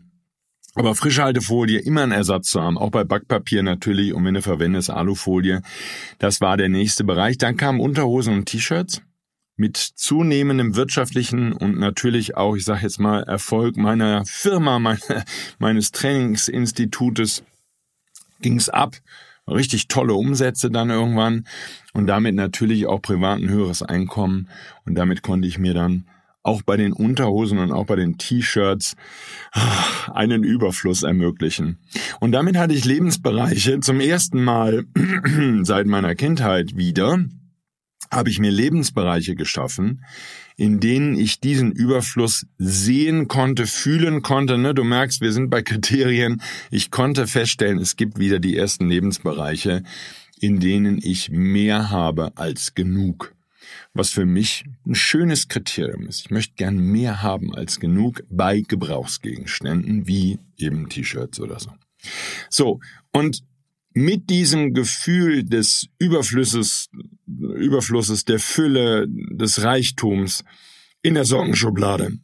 Aber 0.78 0.94
Frischhaltefolie 0.94 1.80
immer 1.80 2.04
ein 2.04 2.12
Ersatz 2.12 2.50
zu 2.50 2.62
haben, 2.62 2.78
auch 2.78 2.92
bei 2.92 3.04
Backpapier 3.04 3.64
natürlich 3.64 4.14
und 4.14 4.24
wenn 4.26 4.36
du 4.36 4.44
verwendest 4.44 4.92
Alufolie. 4.92 5.64
Das 6.20 6.40
war 6.40 6.56
der 6.56 6.70
nächste 6.70 7.04
Bereich. 7.04 7.40
Dann 7.40 7.58
kamen 7.58 7.80
Unterhosen 7.80 8.36
und 8.36 8.46
T-Shirts 8.46 9.02
mit 9.56 9.76
zunehmendem 9.76 10.76
wirtschaftlichen 10.76 11.52
und 11.52 11.80
natürlich 11.80 12.38
auch, 12.38 12.56
ich 12.56 12.64
sage 12.64 12.84
jetzt 12.84 13.00
mal, 13.00 13.24
Erfolg 13.24 13.76
meiner 13.76 14.24
Firma, 14.26 14.78
meine, 14.78 15.00
meines 15.58 15.92
Trainingsinstitutes 15.92 17.44
ging's 18.42 18.70
ab. 18.70 18.98
Richtig 19.48 19.88
tolle 19.88 20.14
Umsätze 20.14 20.70
dann 20.70 20.92
irgendwann 20.92 21.48
und 21.94 22.06
damit 22.06 22.36
natürlich 22.36 22.86
auch 22.86 23.02
privat 23.02 23.40
ein 23.40 23.50
höheres 23.50 23.82
Einkommen 23.82 24.48
und 24.86 24.94
damit 24.94 25.24
konnte 25.24 25.48
ich 25.48 25.58
mir 25.58 25.74
dann 25.74 26.06
auch 26.48 26.62
bei 26.62 26.78
den 26.78 26.94
Unterhosen 26.94 27.60
und 27.60 27.72
auch 27.72 27.86
bei 27.86 27.98
den 27.98 28.18
T-Shirts 28.18 28.96
ah, 29.52 30.12
einen 30.14 30.44
Überfluss 30.44 31.04
ermöglichen. 31.04 31.78
Und 32.20 32.32
damit 32.32 32.58
hatte 32.58 32.74
ich 32.74 32.86
Lebensbereiche 32.86 33.82
zum 33.82 34.00
ersten 34.00 34.44
Mal 34.44 34.86
seit 35.64 35.88
meiner 35.88 36.16
Kindheit 36.16 36.78
wieder, 36.78 37.20
habe 38.10 38.30
ich 38.30 38.40
mir 38.40 38.52
Lebensbereiche 38.52 39.36
geschaffen, 39.36 40.06
in 40.56 40.80
denen 40.80 41.16
ich 41.20 41.42
diesen 41.42 41.72
Überfluss 41.74 42.48
sehen 42.58 43.28
konnte, 43.28 43.68
fühlen 43.68 44.22
konnte. 44.22 44.58
Ne? 44.58 44.74
Du 44.74 44.86
merkst, 44.86 45.20
wir 45.20 45.34
sind 45.34 45.50
bei 45.50 45.62
Kriterien. 45.62 46.42
Ich 46.72 46.90
konnte 46.90 47.28
feststellen, 47.28 47.80
es 47.80 47.98
gibt 47.98 48.18
wieder 48.18 48.40
die 48.40 48.56
ersten 48.56 48.88
Lebensbereiche, 48.88 49.84
in 50.40 50.60
denen 50.60 51.00
ich 51.04 51.30
mehr 51.30 51.90
habe 51.90 52.32
als 52.36 52.74
genug 52.74 53.37
was 53.94 54.10
für 54.10 54.26
mich 54.26 54.66
ein 54.86 54.96
schönes 54.96 55.48
Kriterium 55.48 56.08
ist. 56.08 56.22
Ich 56.22 56.32
möchte 56.32 56.56
gern 56.56 56.78
mehr 56.78 57.22
haben 57.24 57.54
als 57.54 57.80
genug 57.80 58.24
bei 58.30 58.62
Gebrauchsgegenständen, 58.62 60.08
wie 60.08 60.40
eben 60.58 60.90
T-Shirts 60.90 61.40
oder 61.40 61.60
so. 61.60 61.72
So, 62.50 62.80
und 63.12 63.44
mit 63.94 64.30
diesem 64.30 64.74
Gefühl 64.74 65.44
des 65.44 65.88
Überflusses, 65.98 66.90
Überflusses, 67.26 68.26
der 68.26 68.40
Fülle, 68.40 69.08
des 69.08 69.64
Reichtums 69.64 70.44
in 71.02 71.16
der 71.16 71.26
Sockenschublade 71.26 72.20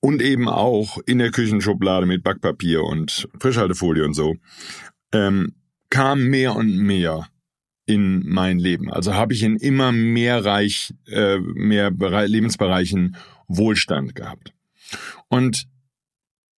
und 0.00 0.22
eben 0.22 0.48
auch 0.48 0.98
in 1.06 1.18
der 1.18 1.30
Küchenschublade 1.30 2.06
mit 2.06 2.22
Backpapier 2.24 2.82
und 2.82 3.28
Frischhaltefolie 3.38 4.04
und 4.04 4.14
so, 4.14 4.36
ähm, 5.12 5.54
kam 5.90 6.28
mehr 6.28 6.56
und 6.56 6.76
mehr 6.76 7.28
in 7.92 8.26
mein 8.26 8.58
Leben. 8.58 8.90
Also 8.90 9.14
habe 9.14 9.34
ich 9.34 9.42
in 9.42 9.56
immer 9.56 9.92
mehr 9.92 10.44
Reich, 10.44 10.94
äh, 11.06 11.38
mehr 11.38 11.90
Bere 11.90 12.26
Lebensbereichen 12.26 13.16
Wohlstand 13.48 14.14
gehabt. 14.14 14.54
Und 15.28 15.66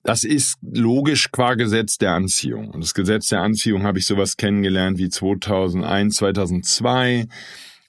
das 0.04 0.22
ist 0.22 0.58
logisch 0.62 1.32
qua 1.32 1.54
Gesetz 1.54 1.98
der 1.98 2.12
Anziehung. 2.12 2.68
Und 2.70 2.82
das 2.82 2.94
Gesetz 2.94 3.28
der 3.28 3.40
Anziehung 3.40 3.82
habe 3.82 3.98
ich 3.98 4.06
sowas 4.06 4.36
kennengelernt 4.36 4.98
wie 4.98 5.08
2001, 5.08 6.16
2002 6.16 7.26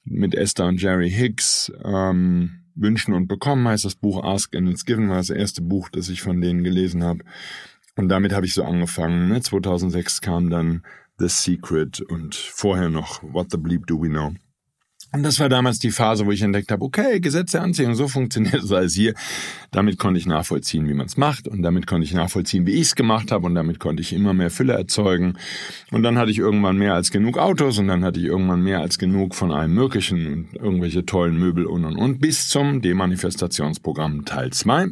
mit 0.05 0.33
Esther 0.33 0.65
und 0.65 0.81
Jerry 0.81 1.11
Hicks. 1.11 1.71
Ähm, 1.83 2.61
Wünschen 2.73 3.13
und 3.13 3.27
Bekommen 3.27 3.67
heißt 3.67 3.85
das 3.85 3.95
Buch 3.95 4.23
Ask 4.23 4.55
and 4.55 4.69
It's 4.69 4.85
Given, 4.85 5.09
war 5.09 5.17
das 5.17 5.29
erste 5.29 5.61
Buch, 5.61 5.89
das 5.89 6.09
ich 6.09 6.21
von 6.21 6.41
denen 6.41 6.63
gelesen 6.63 7.03
habe. 7.03 7.23
Und 7.95 8.09
damit 8.09 8.33
habe 8.33 8.45
ich 8.45 8.53
so 8.53 8.63
angefangen. 8.63 9.29
Ne? 9.29 9.41
2006 9.41 10.21
kam 10.21 10.49
dann 10.49 10.83
The 11.17 11.29
Secret 11.29 12.01
und 12.01 12.35
vorher 12.35 12.89
noch 12.89 13.23
What 13.23 13.51
the 13.51 13.57
Bleep 13.57 13.87
Do 13.87 14.01
We 14.01 14.09
Know. 14.09 14.33
Und 15.15 15.23
das 15.23 15.39
war 15.39 15.47
damals 15.47 15.79
die 15.79 15.91
Phase, 15.91 16.25
wo 16.25 16.31
ich 16.31 16.41
entdeckt 16.41 16.73
habe, 16.73 16.83
okay, 16.83 17.21
Gesetz 17.21 17.51
der 17.51 17.61
Anziehung, 17.61 17.95
so 17.95 18.09
funktioniert 18.09 18.61
es 18.61 18.71
als 18.73 18.95
hier. 18.95 19.13
Damit 19.71 19.97
konnte 19.97 20.19
ich 20.19 20.25
nachvollziehen, 20.25 20.89
wie 20.89 20.93
man 20.93 21.05
es 21.05 21.15
macht 21.15 21.47
und 21.47 21.61
damit 21.61 21.87
konnte 21.87 22.03
ich 22.03 22.13
nachvollziehen, 22.13 22.67
wie 22.67 22.73
ich 22.73 22.81
es 22.81 22.95
gemacht 22.95 23.31
habe 23.31 23.45
und 23.45 23.55
damit 23.55 23.79
konnte 23.79 24.01
ich 24.01 24.11
immer 24.11 24.33
mehr 24.33 24.49
Fülle 24.49 24.73
erzeugen. 24.73 25.37
Und 25.89 26.03
dann 26.03 26.17
hatte 26.17 26.31
ich 26.31 26.39
irgendwann 26.39 26.77
mehr 26.77 26.95
als 26.95 27.11
genug 27.11 27.37
Autos 27.37 27.77
und 27.77 27.87
dann 27.87 28.03
hatte 28.03 28.19
ich 28.19 28.25
irgendwann 28.25 28.61
mehr 28.61 28.81
als 28.81 28.97
genug 28.97 29.35
von 29.35 29.53
allem 29.53 29.73
Möglichen 29.73 30.27
und 30.27 30.55
irgendwelche 30.55 31.05
tollen 31.05 31.37
Möbel 31.37 31.65
und 31.65 31.85
und 31.85 31.95
und 31.95 32.19
bis 32.19 32.49
zum 32.49 32.81
Demanifestationsprogramm 32.81 34.25
Teil 34.25 34.51
2. 34.51 34.89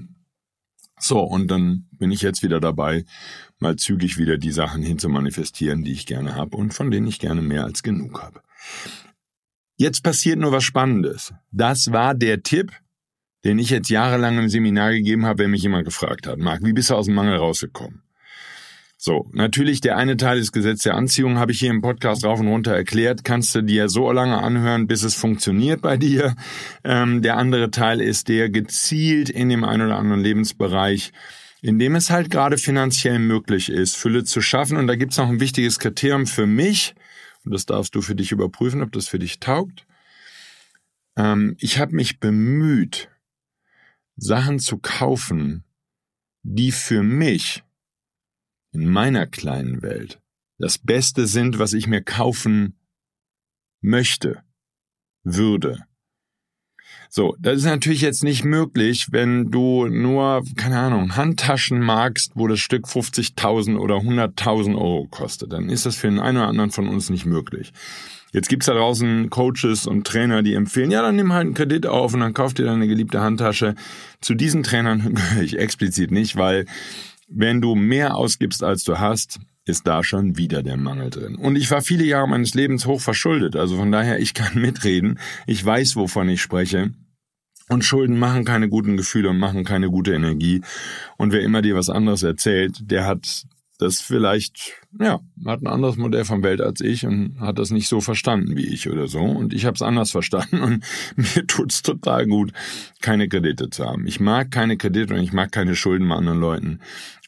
So, 1.00 1.20
und 1.20 1.52
dann 1.52 1.88
bin 1.92 2.12
ich 2.12 2.22
jetzt 2.22 2.44
wieder 2.44 2.62
dabei, 2.62 3.04
mal 3.64 3.78
zügig 3.78 4.20
wieder 4.20 4.38
die 4.38 4.52
Sachen 4.52 4.84
hinzumanifestieren, 4.84 5.84
die 5.84 5.94
ich 5.94 6.06
gerne 6.06 6.36
habe 6.36 6.56
und 6.56 6.74
von 6.76 6.92
denen 6.92 7.08
ich 7.08 7.20
gerne 7.20 7.42
mehr 7.42 7.64
als 7.64 7.82
genug 7.82 8.22
habe. 8.22 8.42
Jetzt 9.76 10.04
passiert 10.04 10.38
nur 10.38 10.52
was 10.52 10.64
Spannendes. 10.64 11.34
Das 11.52 11.92
war 11.92 12.14
der 12.14 12.44
Tipp, 12.44 12.72
den 13.44 13.58
ich 13.58 13.72
jetzt 13.72 13.90
jahrelang 13.90 14.38
im 14.38 14.50
Seminar 14.50 14.92
gegeben 14.92 15.26
habe, 15.26 15.44
wenn 15.44 15.52
mich 15.52 15.64
jemand 15.64 15.86
gefragt 15.86 16.28
hat. 16.28 16.38
Marc, 16.38 16.64
wie 16.64 16.74
bist 16.74 16.92
du 16.92 16.96
aus 16.96 17.08
dem 17.08 17.16
Mangel 17.16 17.38
rausgekommen? 17.38 18.04
So, 19.06 19.30
natürlich 19.34 19.82
der 19.82 19.98
eine 19.98 20.16
Teil 20.16 20.38
des 20.38 20.54
Gesetzes 20.54 20.84
der 20.84 20.96
Anziehung 20.96 21.38
habe 21.38 21.52
ich 21.52 21.60
hier 21.60 21.72
im 21.72 21.82
Podcast 21.82 22.24
rauf 22.24 22.40
und 22.40 22.48
runter 22.48 22.74
erklärt. 22.74 23.26
Kannst 23.26 23.54
du 23.54 23.62
dir 23.62 23.90
so 23.90 24.10
lange 24.14 24.38
anhören, 24.38 24.88
bis 24.88 25.04
es 25.04 25.16
funktioniert 25.16 25.82
bei 25.82 25.98
dir. 25.98 26.36
Ähm, 26.86 27.22
der 27.22 27.36
andere 27.36 27.70
Teil 27.70 28.00
ist 28.00 28.30
der 28.30 28.50
gezielt 28.50 29.30
in 29.30 29.50
dem 29.50 29.66
einen 29.66 29.88
oder 29.88 29.98
anderen 29.98 30.22
Lebensbereich, 30.22 31.12
in 31.64 31.80
dem 31.80 31.96
es 31.96 32.10
halt 32.10 32.30
gerade 32.30 32.58
finanziell 32.58 33.20
möglich 33.20 33.70
ist, 33.70 33.96
Fülle 33.96 34.26
zu 34.26 34.42
schaffen. 34.42 34.76
Und 34.76 34.88
da 34.88 34.98
gibt 34.98 35.14
es 35.14 35.18
noch 35.18 35.30
ein 35.30 35.40
wichtiges 35.40 35.80
Kriterium 35.80 36.28
für 36.28 36.46
mich. 36.46 36.94
Und 37.46 37.54
das 37.54 37.66
darfst 37.66 37.96
du 37.96 38.02
für 38.02 38.16
dich 38.16 38.34
überprüfen, 38.34 38.82
ob 38.82 38.92
das 38.92 39.08
für 39.08 39.18
dich 39.18 39.40
taugt. 39.40 39.88
Ähm, 41.16 41.56
ich 41.60 41.80
habe 41.80 41.96
mich 41.96 42.20
bemüht, 42.20 43.10
Sachen 44.18 44.60
zu 44.60 44.78
kaufen, 44.78 45.64
die 46.42 46.74
für 46.74 47.02
mich 47.02 47.64
in 48.74 48.86
meiner 48.86 49.26
kleinen 49.26 49.82
Welt 49.82 50.22
das 50.58 50.78
Beste 50.78 51.28
sind, 51.28 51.60
was 51.60 51.72
ich 51.72 51.88
mir 51.88 52.04
kaufen 52.04 52.78
möchte, 53.80 54.44
würde. 55.24 55.86
So, 57.16 57.36
das 57.40 57.58
ist 57.58 57.66
natürlich 57.66 58.02
jetzt 58.02 58.24
nicht 58.24 58.44
möglich, 58.44 59.10
wenn 59.12 59.52
du 59.52 59.86
nur, 59.86 60.42
keine 60.56 60.80
Ahnung, 60.80 61.16
Handtaschen 61.16 61.80
magst, 61.80 62.32
wo 62.34 62.48
das 62.48 62.60
Stück 62.60 62.88
50.000 62.88 63.78
oder 63.78 63.98
100.000 63.98 64.76
Euro 64.76 65.06
kostet. 65.12 65.54
Dann 65.54 65.70
ist 65.70 65.86
das 65.86 65.96
für 65.96 66.08
den 66.08 66.18
einen 66.18 66.40
oder 66.40 66.48
anderen 66.48 66.72
von 66.72 66.88
uns 66.88 67.12
nicht 67.12 67.28
möglich. 67.28 67.72
Jetzt 68.32 68.50
gibt's 68.50 68.66
da 68.66 68.74
draußen 68.74 69.30
Coaches 69.30 69.86
und 69.86 70.08
Trainer, 70.08 70.42
die 70.42 70.56
empfehlen, 70.56 70.90
ja, 70.90 71.04
dann 71.04 71.16
nimm 71.16 71.34
halt 71.34 71.46
einen 71.46 71.54
Kredit 71.54 71.86
auf 71.86 72.16
und 72.16 72.22
dann 72.22 72.34
kauf 72.34 72.56
dir 72.56 72.66
deine 72.66 72.88
geliebte 72.88 73.22
Handtasche. 73.22 73.76
Zu 74.20 74.34
diesen 74.34 74.64
Trainern 74.64 75.14
gehöre 75.14 75.44
ich 75.44 75.60
explizit 75.60 76.10
nicht, 76.10 76.36
weil 76.36 76.66
wenn 77.28 77.62
du 77.62 77.76
mehr 77.76 78.16
ausgibst, 78.16 78.64
als 78.64 78.86
du 78.86 78.98
hast, 78.98 79.40
ist 79.66 79.86
da 79.86 80.04
schon 80.04 80.36
wieder 80.36 80.64
der 80.64 80.78
Mangel 80.78 81.12
drin. 81.12 81.36
Und 81.36 81.58
ich 81.58 81.70
war 81.70 81.84
viele 81.84 82.06
Jahre 82.06 82.28
meines 82.28 82.56
Lebens 82.56 82.88
hoch 82.88 83.02
verschuldet, 83.02 83.56
also 83.56 83.78
von 83.78 83.92
daher, 83.92 84.18
ich 84.20 84.34
kann 84.34 84.60
mitreden, 84.60 85.20
ich 85.46 85.64
weiß, 85.64 85.96
wovon 85.96 86.28
ich 86.28 86.42
spreche. 86.42 86.92
Und 87.74 87.84
Schulden 87.84 88.20
machen 88.20 88.46
keine 88.46 88.70
guten 88.70 88.98
Gefühle 88.98 89.30
und 89.30 89.40
machen 89.40 89.64
keine 89.64 89.90
gute 89.90 90.14
Energie. 90.14 90.62
Und 91.18 91.34
wer 91.34 91.42
immer 91.42 91.64
dir 91.64 91.76
was 91.76 91.90
anderes 91.90 92.22
erzählt, 92.22 92.92
der 92.92 93.08
hat 93.08 93.46
das 93.80 94.00
vielleicht, 94.00 94.74
ja, 95.00 95.20
hat 95.44 95.64
ein 95.64 95.68
anderes 95.68 95.98
Modell 95.98 96.24
von 96.24 96.44
Welt 96.44 96.62
als 96.62 96.82
ich 96.82 97.04
und 97.08 97.40
hat 97.40 97.58
das 97.58 97.72
nicht 97.72 97.88
so 97.88 98.00
verstanden 98.00 98.56
wie 98.56 98.68
ich 98.68 98.92
oder 98.92 99.08
so. 99.08 99.22
Und 99.22 99.56
ich 99.56 99.66
habe 99.66 99.74
es 99.74 99.82
anders 99.82 100.12
verstanden 100.12 100.62
und 100.62 100.86
mir 101.16 101.48
tut's 101.48 101.82
total 101.82 102.28
gut, 102.28 102.54
keine 103.02 103.28
Kredite 103.28 103.72
zu 103.72 103.86
haben. 103.86 104.06
Ich 104.06 104.20
mag 104.20 104.52
keine 104.52 104.78
Kredite 104.78 105.16
und 105.16 105.22
ich 105.22 105.34
mag 105.34 105.52
keine 105.52 105.76
Schulden 105.76 106.08
bei 106.08 106.16
anderen 106.16 106.40
Leuten. 106.40 106.80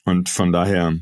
Und 0.04 0.30
von 0.30 0.52
daher 0.52 0.94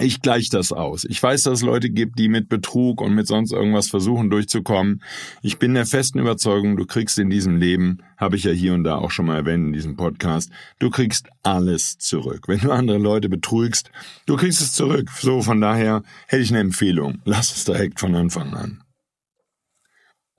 ich 0.00 0.22
gleiche 0.22 0.50
das 0.50 0.72
aus. 0.72 1.04
Ich 1.04 1.22
weiß, 1.22 1.44
dass 1.44 1.58
es 1.58 1.62
Leute 1.64 1.90
gibt, 1.90 2.18
die 2.18 2.28
mit 2.28 2.48
Betrug 2.48 3.00
und 3.00 3.14
mit 3.14 3.26
sonst 3.26 3.52
irgendwas 3.52 3.88
versuchen 3.88 4.30
durchzukommen. 4.30 5.02
Ich 5.42 5.58
bin 5.58 5.74
der 5.74 5.86
festen 5.86 6.18
Überzeugung, 6.18 6.76
du 6.76 6.86
kriegst 6.86 7.18
in 7.18 7.30
diesem 7.30 7.56
Leben, 7.56 7.98
habe 8.16 8.36
ich 8.36 8.44
ja 8.44 8.52
hier 8.52 8.74
und 8.74 8.84
da 8.84 8.96
auch 8.96 9.10
schon 9.10 9.26
mal 9.26 9.36
erwähnt 9.36 9.66
in 9.68 9.72
diesem 9.72 9.96
Podcast, 9.96 10.50
du 10.78 10.90
kriegst 10.90 11.28
alles 11.42 11.98
zurück. 11.98 12.48
Wenn 12.48 12.60
du 12.60 12.72
andere 12.72 12.98
Leute 12.98 13.28
betrügst, 13.28 13.90
du 14.26 14.36
kriegst 14.36 14.60
es 14.60 14.72
zurück. 14.72 15.10
So, 15.10 15.42
von 15.42 15.60
daher 15.60 16.02
hätte 16.26 16.42
ich 16.42 16.50
eine 16.50 16.60
Empfehlung. 16.60 17.20
Lass 17.24 17.54
es 17.54 17.64
direkt 17.64 18.00
von 18.00 18.14
Anfang 18.14 18.54
an. 18.54 18.82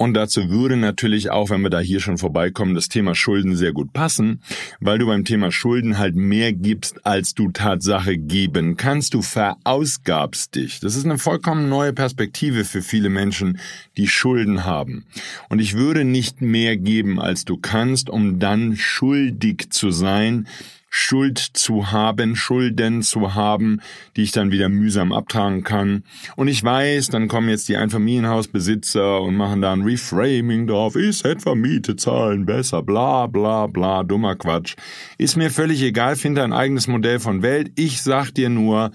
Und 0.01 0.15
dazu 0.15 0.50
würde 0.50 0.77
natürlich 0.77 1.29
auch, 1.29 1.51
wenn 1.51 1.62
wir 1.62 1.70
da 1.70 1.77
hier 1.77 2.00
schon 2.00 2.17
vorbeikommen, 2.17 2.74
das 2.74 2.89
Thema 2.89 3.13
Schulden 3.13 3.55
sehr 3.55 3.72
gut 3.72 3.93
passen, 3.93 4.41
weil 4.79 4.98
du 4.98 5.05
beim 5.05 5.25
Thema 5.25 5.51
Schulden 5.51 6.00
halt 6.00 6.15
mehr 6.15 6.53
gibst, 6.53 7.05
als 7.05 7.36
du 7.36 7.51
Tatsache 7.51 8.17
geben 8.17 8.77
kannst. 8.77 9.13
Du 9.13 9.22
verausgabst 9.22 10.55
dich. 10.55 10.79
Das 10.79 10.96
ist 10.96 11.05
eine 11.05 11.20
vollkommen 11.20 11.70
neue 11.70 11.93
Perspektive 11.93 12.65
für 12.65 12.81
viele 12.81 13.10
Menschen, 13.10 13.60
die 13.96 14.08
Schulden 14.08 14.65
haben. 14.65 15.05
Und 15.50 15.60
ich 15.60 15.75
würde 15.75 16.03
nicht 16.03 16.41
mehr 16.41 16.77
geben, 16.77 17.20
als 17.20 17.46
du 17.46 17.58
kannst, 17.58 18.10
um 18.10 18.39
dann 18.39 18.77
schuldig 18.77 19.70
zu 19.70 19.91
sein, 19.91 20.48
Schuld 20.93 21.39
zu 21.39 21.93
haben, 21.93 22.36
Schulden 22.36 23.01
zu 23.01 23.33
haben, 23.33 23.79
die 24.17 24.24
ich 24.24 24.33
dann 24.33 24.51
wieder 24.51 24.67
mühsam 24.67 25.13
abtragen 25.13 25.63
kann. 25.63 26.03
Und 26.36 26.50
ich 26.50 26.62
weiß, 26.62 27.07
dann 27.07 27.29
kommen 27.29 27.48
jetzt 27.48 27.69
die 27.69 27.77
Einfamilienhausbesitzer 27.77 29.21
und 29.21 29.38
machen 29.38 29.62
da 29.62 29.71
ein 29.71 29.83
Reframing 29.83 30.67
drauf. 30.67 30.98
Ist 30.98 31.25
etwa 31.25 31.55
Miete 31.55 31.95
zahlen 31.95 32.45
besser, 32.45 32.83
bla 32.83 33.27
bla 33.27 33.67
bla, 33.67 34.03
dummer 34.03 34.36
Quatsch. 34.36 34.75
Ist 35.17 35.38
mir 35.38 35.50
völlig 35.50 35.81
egal, 35.81 36.17
finde 36.17 36.43
ein 36.43 36.51
eigenes 36.51 36.88
Modell 36.88 37.21
von 37.21 37.41
Welt. 37.41 37.71
Ich 37.75 38.01
sag 38.01 38.31
dir 38.31 38.50
nur, 38.50 38.91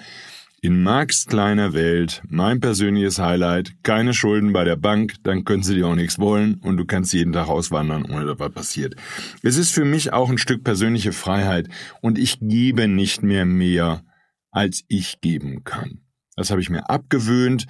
in 0.67 0.83
Marx 0.83 1.27
kleiner 1.27 1.75
Welt, 1.75 2.23
mein 2.29 2.59
persönliches 2.59 3.21
Highlight, 3.21 3.85
keine 3.85 4.13
Schulden 4.13 4.53
bei 4.53 4.65
der 4.65 4.75
Bank, 4.75 5.15
dann 5.23 5.45
können 5.45 5.63
sie 5.63 5.77
dir 5.77 5.87
auch 5.87 5.95
nichts 5.95 6.19
wollen 6.19 6.57
und 6.57 6.77
du 6.77 6.85
kannst 6.85 7.13
jeden 7.13 7.33
Tag 7.33 7.47
auswandern, 7.47 8.05
ohne 8.05 8.27
dass 8.27 8.41
was 8.41 8.51
passiert. 8.51 8.97
Es 9.45 9.59
ist 9.59 9.71
für 9.71 9.85
mich 9.85 10.13
auch 10.13 10.29
ein 10.29 10.39
Stück 10.39 10.65
persönliche 10.65 11.13
Freiheit 11.13 11.69
und 12.01 12.19
ich 12.19 12.41
gebe 12.41 12.89
nicht 12.89 13.23
mehr 13.23 13.45
mehr, 13.45 14.03
als 14.51 14.83
ich 14.89 15.21
geben 15.21 15.63
kann. 15.63 16.01
Das 16.35 16.51
habe 16.51 16.61
ich 16.61 16.69
mir 16.69 16.91
abgewöhnt 16.91 17.67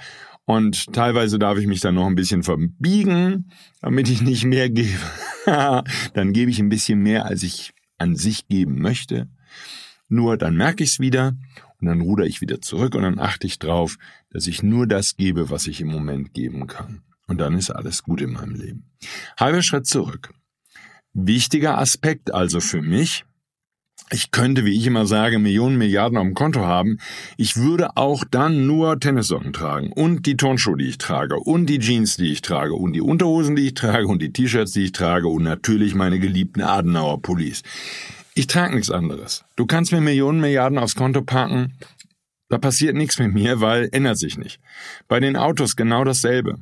und 0.46 0.90
teilweise 0.94 1.38
darf 1.38 1.58
ich 1.58 1.66
mich 1.66 1.80
dann 1.80 1.96
noch 1.96 2.06
ein 2.06 2.14
bisschen 2.14 2.44
verbiegen, 2.44 3.50
damit 3.82 4.08
ich 4.08 4.22
nicht 4.22 4.46
mehr 4.46 4.70
gebe. 4.70 4.88
dann 5.44 6.32
gebe 6.32 6.50
ich 6.50 6.60
ein 6.60 6.70
bisschen 6.70 7.00
mehr, 7.00 7.26
als 7.26 7.42
ich 7.42 7.74
an 7.98 8.16
sich 8.16 8.48
geben 8.48 8.80
möchte. 8.80 9.28
Nur 10.08 10.38
dann 10.38 10.56
merke 10.56 10.82
ich 10.82 10.92
es 10.92 11.00
wieder 11.00 11.34
und 11.80 11.88
dann 11.88 12.00
ruder 12.00 12.24
ich 12.24 12.40
wieder 12.40 12.60
zurück 12.60 12.94
und 12.94 13.02
dann 13.02 13.18
achte 13.18 13.46
ich 13.46 13.58
drauf, 13.58 13.96
dass 14.30 14.46
ich 14.46 14.62
nur 14.62 14.86
das 14.86 15.16
gebe, 15.16 15.50
was 15.50 15.66
ich 15.66 15.80
im 15.80 15.88
Moment 15.88 16.34
geben 16.34 16.66
kann. 16.66 17.02
Und 17.26 17.38
dann 17.38 17.54
ist 17.54 17.70
alles 17.70 18.02
gut 18.02 18.20
in 18.20 18.32
meinem 18.32 18.54
Leben. 18.54 18.90
Halber 19.38 19.62
Schritt 19.62 19.86
zurück. 19.86 20.32
Wichtiger 21.12 21.78
Aspekt 21.78 22.32
also 22.32 22.60
für 22.60 22.82
mich, 22.82 23.24
ich 24.12 24.30
könnte, 24.30 24.64
wie 24.64 24.76
ich 24.76 24.86
immer 24.86 25.04
sage, 25.06 25.40
Millionen, 25.40 25.78
Milliarden 25.78 26.16
auf 26.16 26.24
dem 26.24 26.34
Konto 26.34 26.60
haben. 26.60 26.98
Ich 27.36 27.56
würde 27.56 27.96
auch 27.96 28.22
dann 28.30 28.66
nur 28.66 29.00
Tennissocken 29.00 29.52
tragen 29.52 29.92
und 29.92 30.26
die 30.26 30.36
Turnschuhe, 30.36 30.76
die 30.76 30.86
ich 30.86 30.98
trage 30.98 31.36
und 31.40 31.66
die 31.66 31.80
Jeans, 31.80 32.16
die 32.16 32.30
ich 32.30 32.42
trage 32.42 32.74
und 32.74 32.92
die 32.92 33.00
Unterhosen, 33.00 33.56
die 33.56 33.66
ich 33.66 33.74
trage 33.74 34.06
und 34.06 34.22
die 34.22 34.32
T-Shirts, 34.32 34.72
die 34.72 34.84
ich 34.84 34.92
trage 34.92 35.26
und 35.26 35.42
natürlich 35.42 35.96
meine 35.96 36.20
geliebten 36.20 36.62
Adenauer 36.62 37.20
Pullis. 37.20 37.62
Ich 38.38 38.48
trage 38.48 38.74
nichts 38.74 38.90
anderes. 38.90 39.46
Du 39.56 39.64
kannst 39.64 39.92
mir 39.92 40.02
Millionen, 40.02 40.42
Milliarden 40.42 40.76
aufs 40.76 40.94
Konto 40.94 41.22
packen. 41.22 41.72
Da 42.50 42.58
passiert 42.58 42.94
nichts 42.94 43.18
mit 43.18 43.32
mir, 43.32 43.62
weil 43.62 43.88
ändert 43.92 44.18
sich 44.18 44.36
nicht. 44.36 44.60
Bei 45.08 45.20
den 45.20 45.36
Autos 45.36 45.74
genau 45.74 46.04
dasselbe. 46.04 46.58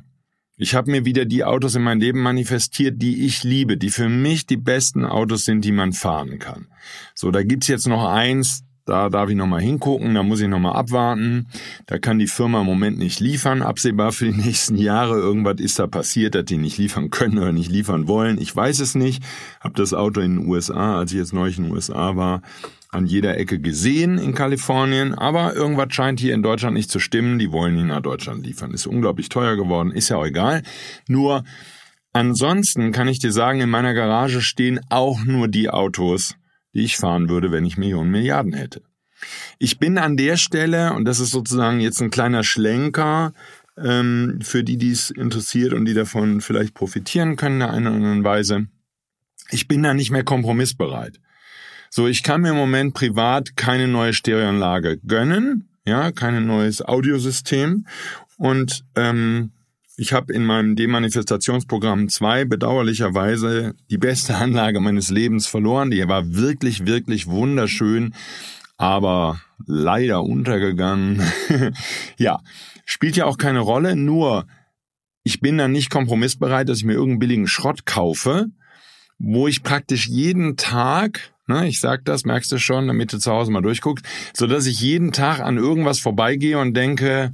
Ich 0.55 0.73
habe 0.73 0.89
mir 0.89 1.03
wieder 1.03 1.25
die 1.25 1.43
Autos 1.43 1.75
in 1.75 1.83
mein 1.83 1.99
Leben 1.99 2.21
manifestiert, 2.21 3.01
die 3.01 3.25
ich 3.25 3.43
liebe, 3.43 3.75
die 3.75 3.89
für 3.89 4.07
mich 4.07 4.47
die 4.47 4.55
besten 4.55 5.03
Autos 5.03 5.43
sind, 5.43 5.65
die 5.65 5.73
man 5.73 5.91
fahren 5.91 6.39
kann. 6.39 6.67
So, 7.13 7.29
da 7.29 7.43
gibt's 7.43 7.67
jetzt 7.67 7.87
noch 7.87 8.05
eins, 8.05 8.63
da 8.85 9.09
darf 9.09 9.29
ich 9.29 9.35
nochmal 9.35 9.61
hingucken, 9.61 10.13
da 10.13 10.21
muss 10.21 10.41
ich 10.41 10.47
nochmal 10.47 10.75
abwarten. 10.75 11.47
Da 11.87 11.97
kann 11.97 12.19
die 12.19 12.27
Firma 12.27 12.61
im 12.61 12.67
Moment 12.67 12.99
nicht 12.99 13.19
liefern, 13.19 13.63
absehbar 13.63 14.11
für 14.11 14.25
die 14.25 14.37
nächsten 14.45 14.77
Jahre. 14.77 15.15
Irgendwas 15.15 15.59
ist 15.59 15.79
da 15.79 15.87
passiert, 15.87 16.35
dass 16.35 16.45
die 16.45 16.57
nicht 16.57 16.77
liefern 16.77 17.09
können 17.09 17.39
oder 17.39 17.51
nicht 17.51 17.71
liefern 17.71 18.07
wollen. 18.07 18.39
Ich 18.39 18.55
weiß 18.55 18.79
es 18.79 18.93
nicht. 18.93 19.23
Hab 19.59 19.75
das 19.75 19.93
Auto 19.95 20.21
in 20.21 20.37
den 20.37 20.47
USA, 20.47 20.99
als 20.99 21.11
ich 21.11 21.17
jetzt 21.17 21.33
neulich 21.33 21.57
in 21.57 21.65
den 21.65 21.73
USA 21.73 22.15
war, 22.15 22.43
an 22.91 23.07
jeder 23.07 23.37
Ecke 23.37 23.59
gesehen 23.59 24.17
in 24.17 24.33
Kalifornien, 24.33 25.13
aber 25.15 25.53
irgendwas 25.55 25.87
scheint 25.89 26.19
hier 26.19 26.33
in 26.33 26.43
Deutschland 26.43 26.75
nicht 26.75 26.89
zu 26.89 26.99
stimmen. 26.99 27.39
Die 27.39 27.51
wollen 27.51 27.77
ihn 27.77 27.87
nach 27.87 28.01
Deutschland 28.01 28.45
liefern. 28.45 28.71
Ist 28.71 28.87
unglaublich 28.87 29.29
teuer 29.29 29.55
geworden, 29.55 29.91
ist 29.91 30.09
ja 30.09 30.17
auch 30.17 30.25
egal. 30.25 30.61
Nur 31.07 31.43
ansonsten 32.13 32.91
kann 32.91 33.07
ich 33.07 33.19
dir 33.19 33.31
sagen, 33.31 33.61
in 33.61 33.69
meiner 33.69 33.93
Garage 33.93 34.41
stehen 34.41 34.79
auch 34.89 35.23
nur 35.25 35.47
die 35.47 35.69
Autos, 35.69 36.35
die 36.75 36.83
ich 36.83 36.97
fahren 36.97 37.29
würde, 37.29 37.51
wenn 37.51 37.65
ich 37.65 37.77
Millionen 37.77 38.11
Milliarden 38.11 38.53
hätte. 38.53 38.83
Ich 39.57 39.79
bin 39.79 39.97
an 39.97 40.17
der 40.17 40.37
Stelle, 40.37 40.93
und 40.93 41.05
das 41.05 41.19
ist 41.19 41.31
sozusagen 41.31 41.79
jetzt 41.79 42.01
ein 42.01 42.11
kleiner 42.11 42.43
Schlenker, 42.43 43.33
ähm, 43.77 44.39
für 44.41 44.63
die, 44.63 44.77
die 44.77 44.91
es 44.91 45.09
interessiert 45.09 45.73
und 45.73 45.85
die 45.85 45.93
davon 45.93 46.41
vielleicht 46.41 46.73
profitieren 46.73 47.35
können 47.35 47.61
in 47.61 47.67
einer 47.67 47.89
oder 47.89 47.97
anderen 47.97 48.23
Weise. 48.23 48.67
Ich 49.49 49.67
bin 49.67 49.83
da 49.83 49.93
nicht 49.93 50.11
mehr 50.11 50.23
kompromissbereit. 50.23 51.19
So, 51.89 52.07
ich 52.07 52.23
kann 52.23 52.41
mir 52.41 52.49
im 52.49 52.57
Moment 52.57 52.93
privat 52.93 53.55
keine 53.55 53.87
neue 53.87 54.13
Stereoanlage 54.13 54.97
gönnen, 54.97 55.69
ja, 55.85 56.11
kein 56.11 56.45
neues 56.45 56.81
Audiosystem 56.81 57.85
und 58.37 58.83
ähm, 58.95 59.51
ich 59.97 60.13
habe 60.13 60.33
in 60.33 60.45
meinem 60.45 60.75
Demanifestationsprogramm 60.75 62.09
2 62.09 62.45
bedauerlicherweise 62.45 63.75
die 63.89 63.97
beste 63.97 64.35
Anlage 64.35 64.79
meines 64.79 65.09
Lebens 65.09 65.47
verloren. 65.47 65.91
Die 65.91 66.07
war 66.07 66.35
wirklich, 66.35 66.85
wirklich 66.85 67.27
wunderschön, 67.27 68.13
aber 68.77 69.41
leider 69.65 70.23
untergegangen. 70.23 71.21
ja, 72.17 72.39
spielt 72.85 73.15
ja 73.15 73.25
auch 73.25 73.37
keine 73.37 73.59
Rolle, 73.59 73.95
nur 73.95 74.45
ich 75.23 75.39
bin 75.39 75.57
dann 75.57 75.71
nicht 75.71 75.89
kompromissbereit, 75.89 76.69
dass 76.69 76.79
ich 76.79 76.85
mir 76.85 76.93
irgendeinen 76.93 77.19
billigen 77.19 77.47
Schrott 77.47 77.85
kaufe, 77.85 78.47
wo 79.17 79.47
ich 79.47 79.63
praktisch 79.63 80.07
jeden 80.07 80.55
Tag, 80.55 81.33
ne, 81.47 81.67
ich 81.67 81.79
sag 81.79 82.05
das, 82.05 82.25
merkst 82.25 82.51
du 82.51 82.59
schon, 82.59 82.87
damit 82.87 83.11
du 83.11 83.17
zu 83.17 83.31
Hause 83.31 83.51
mal 83.51 83.61
durchguckst, 83.61 84.05
so 84.33 84.45
dass 84.45 84.67
ich 84.67 84.81
jeden 84.81 85.13
Tag 85.13 85.39
an 85.39 85.57
irgendwas 85.57 85.99
vorbeigehe 85.99 86.59
und 86.59 86.75
denke, 86.75 87.31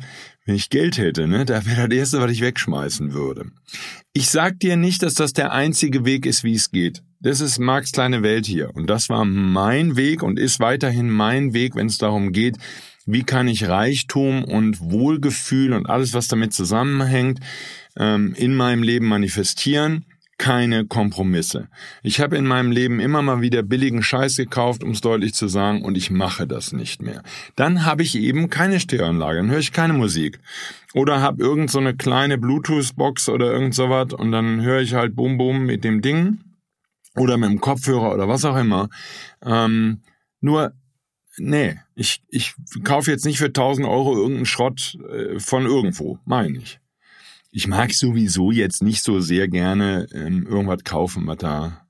wenn 0.52 0.58
ich 0.58 0.70
Geld 0.70 0.98
hätte, 0.98 1.30
ne, 1.30 1.46
da 1.46 1.66
wäre 1.66 1.88
das 1.88 1.98
erste, 1.98 2.20
was 2.20 2.30
ich 2.30 2.42
wegschmeißen 2.42 3.14
würde. 3.14 3.46
Ich 4.12 4.28
sag 4.30 4.60
dir 4.60 4.76
nicht, 4.76 5.02
dass 5.02 5.14
das 5.14 5.32
der 5.32 5.54
einzige 5.54 6.04
Weg 6.04 6.26
ist, 6.26 6.44
wie 6.44 6.56
es 6.56 6.72
geht. 6.72 7.04
Das 7.22 7.40
ist 7.40 7.58
Marks 7.58 7.94
kleine 7.94 8.22
Welt 8.22 8.46
hier. 8.46 8.76
Und 8.76 8.90
das 8.90 9.08
war 9.08 9.24
mein 9.24 9.96
Weg 9.96 10.22
und 10.22 10.38
ist 10.38 10.60
weiterhin 10.60 11.10
mein 11.10 11.54
Weg, 11.54 11.76
wenn 11.76 11.88
es 11.88 12.00
darum 12.00 12.34
geht, 12.34 12.58
wie 13.06 13.24
kann 13.24 13.48
ich 13.48 13.70
Reichtum 13.70 14.44
und 14.44 14.82
Wohlgefühl 14.82 15.72
und 15.72 15.90
alles, 15.90 16.14
was 16.14 16.28
damit 16.28 16.52
zusammenhängt, 16.52 17.40
ähm, 17.96 18.34
in 18.36 18.54
meinem 18.54 18.84
Leben 18.84 19.08
manifestieren 19.08 20.04
keine 20.42 20.88
Kompromisse. 20.88 21.68
Ich 22.02 22.20
habe 22.20 22.36
in 22.36 22.48
meinem 22.48 22.72
Leben 22.72 23.00
immer 23.00 23.22
mal 23.22 23.42
wieder 23.42 23.62
billigen 23.62 24.02
Scheiß 24.02 24.38
gekauft, 24.38 24.84
um 24.84 24.90
es 24.90 25.02
deutlich 25.02 25.36
zu 25.36 25.48
sagen, 25.48 25.84
und 25.84 25.96
ich 25.96 26.10
mache 26.10 26.48
das 26.48 26.74
nicht 26.74 27.04
mehr. 27.04 27.22
Dann 27.56 27.86
habe 27.86 28.02
ich 28.02 28.16
eben 28.18 28.50
keine 28.50 28.80
Stereoanlage, 28.80 29.38
dann 29.38 29.52
höre 29.52 29.60
ich 29.60 29.72
keine 29.72 29.94
Musik. 29.94 30.40
Oder 30.96 31.22
habe 31.22 31.44
irgend 31.44 31.70
so 31.70 31.78
eine 31.78 31.96
kleine 31.96 32.40
Bluetooth-Box 32.40 33.30
oder 33.30 33.52
irgend 33.52 33.76
sowas 33.76 34.14
und 34.14 34.32
dann 34.32 34.62
höre 34.62 34.82
ich 34.82 34.96
halt 34.96 35.16
Bum 35.16 35.38
Bum 35.38 35.64
mit 35.64 35.84
dem 35.84 36.02
Ding 36.02 36.40
oder 37.16 37.38
mit 37.38 37.52
dem 37.52 37.62
Kopfhörer 37.62 38.12
oder 38.12 38.28
was 38.28 38.44
auch 38.44 38.58
immer. 38.58 38.90
Ähm, 39.46 40.02
nur 40.40 40.74
nee, 41.38 41.78
ich, 41.94 42.24
ich 42.30 42.56
kaufe 42.84 43.12
jetzt 43.12 43.26
nicht 43.26 43.38
für 43.38 43.46
1000 43.46 43.88
Euro 43.88 44.16
irgendeinen 44.16 44.48
Schrott 44.48 44.98
äh, 45.08 45.40
von 45.40 45.68
irgendwo, 45.68 46.18
meine 46.26 46.58
ich. 46.58 46.80
Ich 47.54 47.68
mag 47.68 47.94
sowieso 47.94 48.52
jetzt 48.52 48.82
nicht 48.82 49.04
so 49.04 49.20
sehr 49.20 49.50
gerne 49.50 50.08
ähm, 50.14 50.48
irgendwas 50.48 50.86
kaufen, 50.86 51.28
was 51.28 51.38
da 51.38 51.86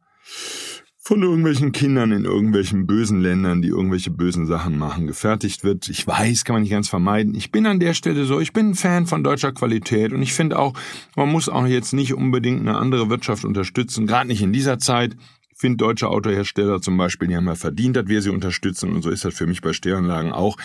von 1.03 1.21
irgendwelchen 1.21 1.71
Kindern 1.71 2.11
in 2.11 2.25
irgendwelchen 2.25 2.87
bösen 2.87 3.21
Ländern, 3.21 3.61
die 3.61 3.67
irgendwelche 3.67 4.11
bösen 4.11 4.47
Sachen 4.47 4.77
machen, 4.77 5.07
gefertigt 5.07 5.63
wird. 5.63 5.87
Ich 5.89 6.05
weiß, 6.05 6.45
kann 6.45 6.55
man 6.55 6.63
nicht 6.63 6.71
ganz 6.71 6.89
vermeiden. 6.89 7.35
Ich 7.35 7.51
bin 7.51 7.65
an 7.67 7.79
der 7.79 7.93
Stelle 7.93 8.25
so, 8.25 8.39
ich 8.39 8.53
bin 8.53 8.69
ein 8.69 8.75
Fan 8.75 9.05
von 9.05 9.23
deutscher 9.23 9.51
Qualität 9.51 10.13
und 10.13 10.21
ich 10.21 10.33
finde 10.33 10.57
auch, 10.57 10.73
man 11.15 11.31
muss 11.31 11.49
auch 11.49 11.67
jetzt 11.67 11.93
nicht 11.93 12.13
unbedingt 12.13 12.61
eine 12.61 12.77
andere 12.77 13.09
Wirtschaft 13.09 13.45
unterstützen, 13.45 14.07
gerade 14.07 14.27
nicht 14.27 14.41
in 14.41 14.53
dieser 14.53 14.79
Zeit 14.79 15.15
finde 15.61 15.77
deutsche 15.77 16.09
Autohersteller 16.09 16.81
zum 16.81 16.97
Beispiel, 16.97 17.27
die 17.27 17.35
haben 17.35 17.45
ja 17.45 17.55
verdient, 17.55 17.95
dass 17.95 18.07
wir 18.07 18.21
sie 18.21 18.31
unterstützen 18.31 18.91
und 18.91 19.03
so 19.03 19.09
ist 19.09 19.23
das 19.23 19.33
für 19.33 19.47
mich 19.47 19.61
bei 19.61 19.71
Stereoanlagen 19.71 20.33
auch, 20.33 20.57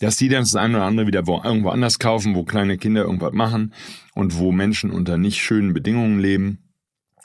dass 0.00 0.16
die 0.16 0.28
dann 0.28 0.42
das 0.42 0.54
eine 0.54 0.76
oder 0.76 0.86
andere 0.86 1.06
wieder 1.06 1.26
wo, 1.26 1.42
irgendwo 1.44 1.70
anders 1.70 1.98
kaufen, 1.98 2.34
wo 2.34 2.44
kleine 2.44 2.78
Kinder 2.78 3.02
irgendwas 3.02 3.32
machen 3.32 3.74
und 4.14 4.38
wo 4.38 4.52
Menschen 4.52 4.90
unter 4.90 5.18
nicht 5.18 5.42
schönen 5.42 5.74
Bedingungen 5.74 6.20
leben. 6.20 6.58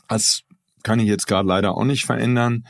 Das 0.09 0.41
kann 0.83 0.99
ich 0.99 1.07
jetzt 1.07 1.27
gerade 1.27 1.47
leider 1.47 1.77
auch 1.77 1.85
nicht 1.85 2.05
verändern. 2.05 2.65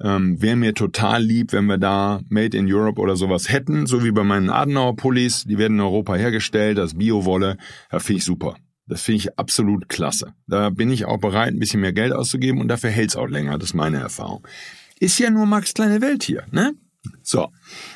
Ähm, 0.00 0.40
Wäre 0.40 0.56
mir 0.56 0.74
total 0.74 1.22
lieb, 1.22 1.52
wenn 1.52 1.66
wir 1.66 1.78
da 1.78 2.20
Made 2.28 2.56
in 2.56 2.72
Europe 2.72 3.00
oder 3.00 3.16
sowas 3.16 3.50
hätten, 3.50 3.86
so 3.86 4.04
wie 4.04 4.12
bei 4.12 4.24
meinen 4.24 4.50
Adenauer-Pullis. 4.50 5.44
Die 5.44 5.58
werden 5.58 5.78
in 5.78 5.80
Europa 5.80 6.14
hergestellt, 6.14 6.78
das 6.78 6.94
Bio-Wolle. 6.94 7.56
Ja, 7.90 7.98
finde 7.98 8.18
ich 8.18 8.24
super. 8.24 8.56
Das 8.86 9.02
finde 9.02 9.18
ich 9.18 9.38
absolut 9.38 9.88
klasse. 9.88 10.32
Da 10.46 10.70
bin 10.70 10.90
ich 10.90 11.06
auch 11.06 11.18
bereit, 11.18 11.52
ein 11.52 11.58
bisschen 11.58 11.80
mehr 11.80 11.92
Geld 11.92 12.12
auszugeben 12.12 12.60
und 12.60 12.68
dafür 12.68 12.90
hält's 12.90 13.16
auch 13.16 13.26
länger. 13.26 13.58
Das 13.58 13.70
ist 13.70 13.74
meine 13.74 13.98
Erfahrung. 13.98 14.46
Ist 15.00 15.18
ja 15.18 15.30
nur 15.30 15.46
Max 15.46 15.74
kleine 15.74 16.00
Welt 16.00 16.22
hier, 16.22 16.44
ne? 16.52 16.74
So, 17.22 17.48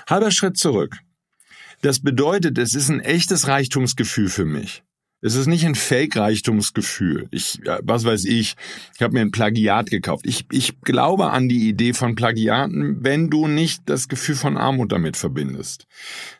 halber 0.08 0.30
Schritt 0.30 0.56
zurück. 0.56 0.96
Das 1.82 2.00
bedeutet, 2.00 2.58
es 2.58 2.74
ist 2.74 2.90
ein 2.90 3.00
echtes 3.00 3.48
Reichtumsgefühl 3.48 4.28
für 4.28 4.44
mich. 4.44 4.82
Es 5.22 5.34
ist 5.34 5.48
nicht 5.48 5.66
ein 5.66 5.74
Fake-Reichtumsgefühl. 5.74 7.28
Ich, 7.30 7.60
was 7.82 8.04
weiß 8.04 8.24
ich, 8.24 8.56
ich 8.94 9.02
habe 9.02 9.12
mir 9.12 9.20
ein 9.20 9.30
Plagiat 9.30 9.90
gekauft. 9.90 10.26
Ich, 10.26 10.46
ich 10.50 10.80
glaube 10.80 11.30
an 11.30 11.48
die 11.48 11.68
Idee 11.68 11.92
von 11.92 12.14
Plagiaten, 12.14 12.98
wenn 13.00 13.28
du 13.28 13.46
nicht 13.46 13.82
das 13.84 14.08
Gefühl 14.08 14.36
von 14.36 14.56
Armut 14.56 14.92
damit 14.92 15.18
verbindest. 15.18 15.86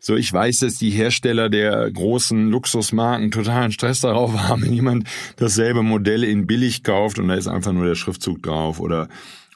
So, 0.00 0.16
ich 0.16 0.32
weiß, 0.32 0.60
dass 0.60 0.78
die 0.78 0.90
Hersteller 0.90 1.50
der 1.50 1.90
großen 1.90 2.48
Luxusmarken 2.48 3.30
totalen 3.30 3.72
Stress 3.72 4.00
darauf 4.00 4.32
haben, 4.48 4.62
wenn 4.62 4.72
jemand 4.72 5.06
dasselbe 5.36 5.82
Modell 5.82 6.24
in 6.24 6.46
billig 6.46 6.82
kauft 6.82 7.18
und 7.18 7.28
da 7.28 7.34
ist 7.34 7.48
einfach 7.48 7.72
nur 7.72 7.84
der 7.84 7.96
Schriftzug 7.96 8.42
drauf 8.42 8.80
oder 8.80 9.08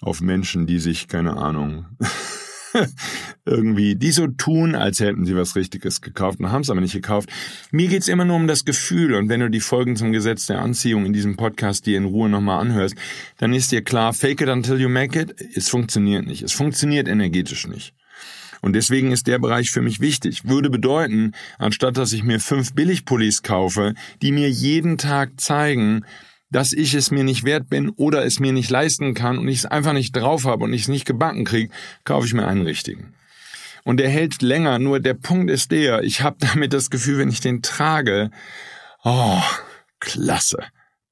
auf 0.02 0.20
Menschen, 0.20 0.66
die 0.66 0.78
sich, 0.78 1.08
keine 1.08 1.38
Ahnung, 1.38 1.86
irgendwie, 3.44 3.94
die 3.96 4.10
so 4.10 4.26
tun, 4.26 4.74
als 4.74 5.00
hätten 5.00 5.24
sie 5.24 5.36
was 5.36 5.56
Richtiges 5.56 6.00
gekauft 6.00 6.40
und 6.40 6.50
haben 6.50 6.62
es 6.62 6.70
aber 6.70 6.80
nicht 6.80 6.92
gekauft. 6.92 7.28
Mir 7.70 7.88
geht's 7.88 8.08
immer 8.08 8.24
nur 8.24 8.36
um 8.36 8.46
das 8.46 8.64
Gefühl 8.64 9.14
und 9.14 9.28
wenn 9.28 9.40
du 9.40 9.50
die 9.50 9.60
Folgen 9.60 9.96
zum 9.96 10.12
Gesetz 10.12 10.46
der 10.46 10.60
Anziehung 10.60 11.06
in 11.06 11.12
diesem 11.12 11.36
Podcast 11.36 11.86
dir 11.86 11.98
in 11.98 12.04
Ruhe 12.04 12.28
nochmal 12.28 12.60
anhörst, 12.60 12.94
dann 13.38 13.52
ist 13.52 13.72
dir 13.72 13.82
klar, 13.82 14.12
fake 14.12 14.40
it 14.40 14.48
until 14.48 14.80
you 14.80 14.88
make 14.88 15.18
it, 15.18 15.34
es 15.54 15.68
funktioniert 15.68 16.26
nicht. 16.26 16.42
Es 16.42 16.52
funktioniert 16.52 17.08
energetisch 17.08 17.66
nicht. 17.66 17.94
Und 18.64 18.72
deswegen 18.72 19.12
ist 19.12 19.26
der 19.26 19.38
Bereich 19.38 19.70
für 19.70 19.82
mich 19.82 20.00
wichtig. 20.00 20.48
Würde 20.48 20.70
bedeuten, 20.70 21.32
anstatt 21.58 21.98
dass 21.98 22.14
ich 22.14 22.24
mir 22.24 22.40
fünf 22.40 22.72
Billigpullis 22.72 23.42
kaufe, 23.42 23.92
die 24.22 24.32
mir 24.32 24.48
jeden 24.48 24.96
Tag 24.96 25.38
zeigen, 25.38 26.06
dass 26.54 26.72
ich 26.72 26.94
es 26.94 27.10
mir 27.10 27.24
nicht 27.24 27.42
wert 27.42 27.68
bin 27.68 27.90
oder 27.90 28.24
es 28.24 28.38
mir 28.38 28.52
nicht 28.52 28.70
leisten 28.70 29.14
kann 29.14 29.38
und 29.38 29.48
ich 29.48 29.58
es 29.58 29.66
einfach 29.66 29.92
nicht 29.92 30.14
drauf 30.14 30.44
habe 30.44 30.62
und 30.62 30.72
ich 30.72 30.82
es 30.82 30.88
nicht 30.88 31.04
gebacken 31.04 31.44
kriege, 31.44 31.74
kaufe 32.04 32.28
ich 32.28 32.32
mir 32.32 32.46
einen 32.46 32.62
richtigen. 32.62 33.12
Und 33.82 33.96
der 33.96 34.08
hält 34.08 34.40
länger, 34.40 34.78
nur 34.78 35.00
der 35.00 35.14
Punkt 35.14 35.50
ist 35.50 35.72
der, 35.72 36.04
ich 36.04 36.22
habe 36.22 36.36
damit 36.52 36.72
das 36.72 36.90
Gefühl, 36.90 37.18
wenn 37.18 37.28
ich 37.28 37.40
den 37.40 37.60
trage, 37.60 38.30
oh, 39.02 39.42
klasse, 39.98 40.58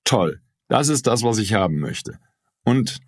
toll, 0.04 0.40
das 0.68 0.88
ist 0.88 1.08
das, 1.08 1.24
was 1.24 1.38
ich 1.38 1.54
haben 1.54 1.80
möchte. 1.80 2.20
Und 2.62 3.00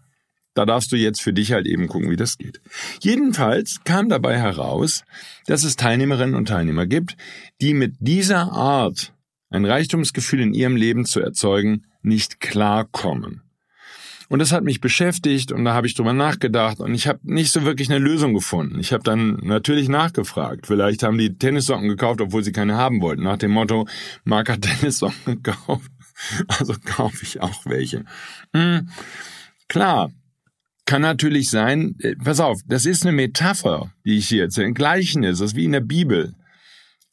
da 0.55 0.67
darfst 0.67 0.91
du 0.91 0.97
jetzt 0.97 1.23
für 1.23 1.33
dich 1.33 1.53
halt 1.53 1.69
eben 1.69 1.87
gucken, 1.87 2.11
wie 2.11 2.17
das 2.17 2.37
geht. 2.37 2.61
Jedenfalls 3.01 3.79
kam 3.85 4.09
dabei 4.09 4.41
heraus, 4.41 5.05
dass 5.47 5.63
es 5.63 5.77
Teilnehmerinnen 5.77 6.35
und 6.35 6.49
Teilnehmer 6.49 6.87
gibt, 6.87 7.17
die 7.61 7.75
mit 7.75 7.95
dieser 8.01 8.51
Art 8.51 9.13
ein 9.51 9.65
Reichtumsgefühl 9.65 10.41
in 10.41 10.53
ihrem 10.53 10.75
Leben 10.75 11.05
zu 11.05 11.21
erzeugen, 11.21 11.87
nicht 12.05 12.41
klarkommen. 12.41 13.43
Und 14.29 14.39
das 14.39 14.53
hat 14.53 14.65
mich 14.65 14.81
beschäftigt 14.81 15.53
und 15.53 15.65
da 15.65 15.75
habe 15.75 15.87
ich 15.87 15.95
drüber 15.95 16.13
nachgedacht 16.13 16.81
und 16.81 16.95
ich 16.95 17.07
habe 17.07 17.21
nicht 17.23 17.53
so 17.53 17.65
wirklich 17.65 17.91
eine 17.91 17.99
Lösung 17.99 18.33
gefunden. 18.33 18.81
Ich 18.81 18.93
habe 18.93 19.05
dann 19.05 19.39
natürlich 19.43 19.89
nachgefragt. 19.89 20.67
Vielleicht 20.67 21.03
haben 21.03 21.19
die 21.19 21.37
Tennissocken 21.37 21.89
gekauft, 21.89 22.21
obwohl 22.21 22.43
sie 22.43 22.53
keine 22.53 22.77
haben 22.77 23.01
wollten. 23.03 23.23
Nach 23.23 23.37
dem 23.37 23.51
Motto, 23.51 23.87
Mark 24.25 24.49
hat 24.49 24.63
Tennissocken 24.81 25.43
gekauft, 25.43 25.91
also 26.49 26.75
kaufe 26.85 27.23
ich 27.23 27.41
auch 27.43 27.67
welche. 27.67 28.05
Hm, 28.55 28.89
klar, 29.69 30.11
kann 30.87 31.03
natürlich 31.03 31.51
sein, 31.51 31.97
äh, 32.01 32.17
pass 32.17 32.41
auf, 32.41 32.61
das 32.67 32.87
ist 32.87 33.05
eine 33.05 33.13
Metapher, 33.13 33.93
die 34.05 34.19
ich 34.19 34.29
hier 34.29 34.45
erzähle, 34.45 34.69
ein 34.69 34.75
Gleichnis, 34.75 35.39
das 35.39 35.51
ist 35.51 35.57
wie 35.57 35.65
in 35.65 35.73
der 35.73 35.81
Bibel. 35.81 36.35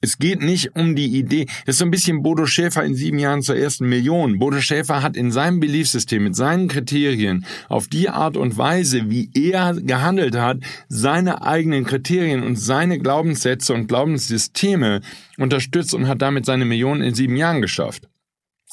Es 0.03 0.17
geht 0.17 0.41
nicht 0.41 0.75
um 0.75 0.95
die 0.95 1.15
Idee. 1.17 1.45
Das 1.65 1.75
ist 1.75 1.77
so 1.77 1.85
ein 1.85 1.91
bisschen 1.91 2.23
Bodo 2.23 2.47
Schäfer 2.47 2.83
in 2.83 2.95
sieben 2.95 3.19
Jahren 3.19 3.43
zur 3.43 3.55
ersten 3.55 3.87
Million. 3.87 4.39
Bodo 4.39 4.59
Schäfer 4.59 5.03
hat 5.03 5.15
in 5.15 5.31
seinem 5.31 5.59
Beliefssystem 5.59 6.23
mit 6.23 6.35
seinen 6.35 6.67
Kriterien 6.67 7.45
auf 7.69 7.87
die 7.87 8.09
Art 8.09 8.35
und 8.35 8.57
Weise, 8.57 9.11
wie 9.11 9.29
er 9.35 9.75
gehandelt 9.75 10.35
hat, 10.35 10.57
seine 10.89 11.43
eigenen 11.43 11.85
Kriterien 11.85 12.41
und 12.41 12.55
seine 12.55 12.97
Glaubenssätze 12.97 13.75
und 13.75 13.87
Glaubenssysteme 13.87 15.01
unterstützt 15.37 15.93
und 15.93 16.07
hat 16.07 16.23
damit 16.23 16.47
seine 16.47 16.65
Millionen 16.65 17.03
in 17.03 17.13
sieben 17.13 17.35
Jahren 17.35 17.61
geschafft. 17.61 18.09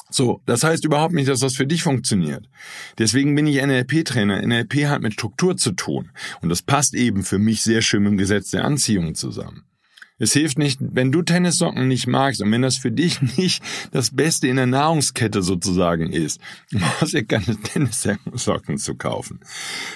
So, 0.09 0.41
das 0.47 0.63
heißt 0.63 0.85
überhaupt 0.85 1.13
nicht, 1.13 1.29
dass 1.29 1.41
das 1.41 1.55
für 1.55 1.67
dich 1.67 1.83
funktioniert. 1.83 2.49
Deswegen 2.97 3.35
bin 3.35 3.45
ich 3.45 3.61
NLP-Trainer. 3.61 4.41
NLP 4.41 4.87
hat 4.87 5.03
mit 5.03 5.13
Struktur 5.13 5.55
zu 5.55 5.73
tun. 5.73 6.09
Und 6.41 6.49
das 6.49 6.63
passt 6.63 6.95
eben 6.95 7.21
für 7.21 7.37
mich 7.37 7.61
sehr 7.61 7.83
schön 7.83 8.01
mit 8.01 8.13
dem 8.13 8.17
Gesetz 8.17 8.49
der 8.49 8.65
Anziehung 8.65 9.13
zusammen. 9.13 9.68
Es 10.19 10.33
hilft 10.33 10.59
nicht, 10.59 10.79
wenn 10.81 11.11
du 11.11 11.21
Tennissocken 11.21 11.87
nicht 11.87 12.05
magst 12.05 12.41
und 12.41 12.51
wenn 12.51 12.61
das 12.61 12.77
für 12.77 12.91
dich 12.91 13.21
nicht 13.37 13.63
das 13.91 14.11
Beste 14.11 14.47
in 14.47 14.57
der 14.57 14.67
Nahrungskette 14.67 15.41
sozusagen 15.41 16.11
ist, 16.11 16.39
brauchst 16.71 17.13
du 17.13 17.23
keine 17.23 17.57
Tennissocken 17.57 18.77
zu 18.77 18.95
kaufen. 18.95 19.39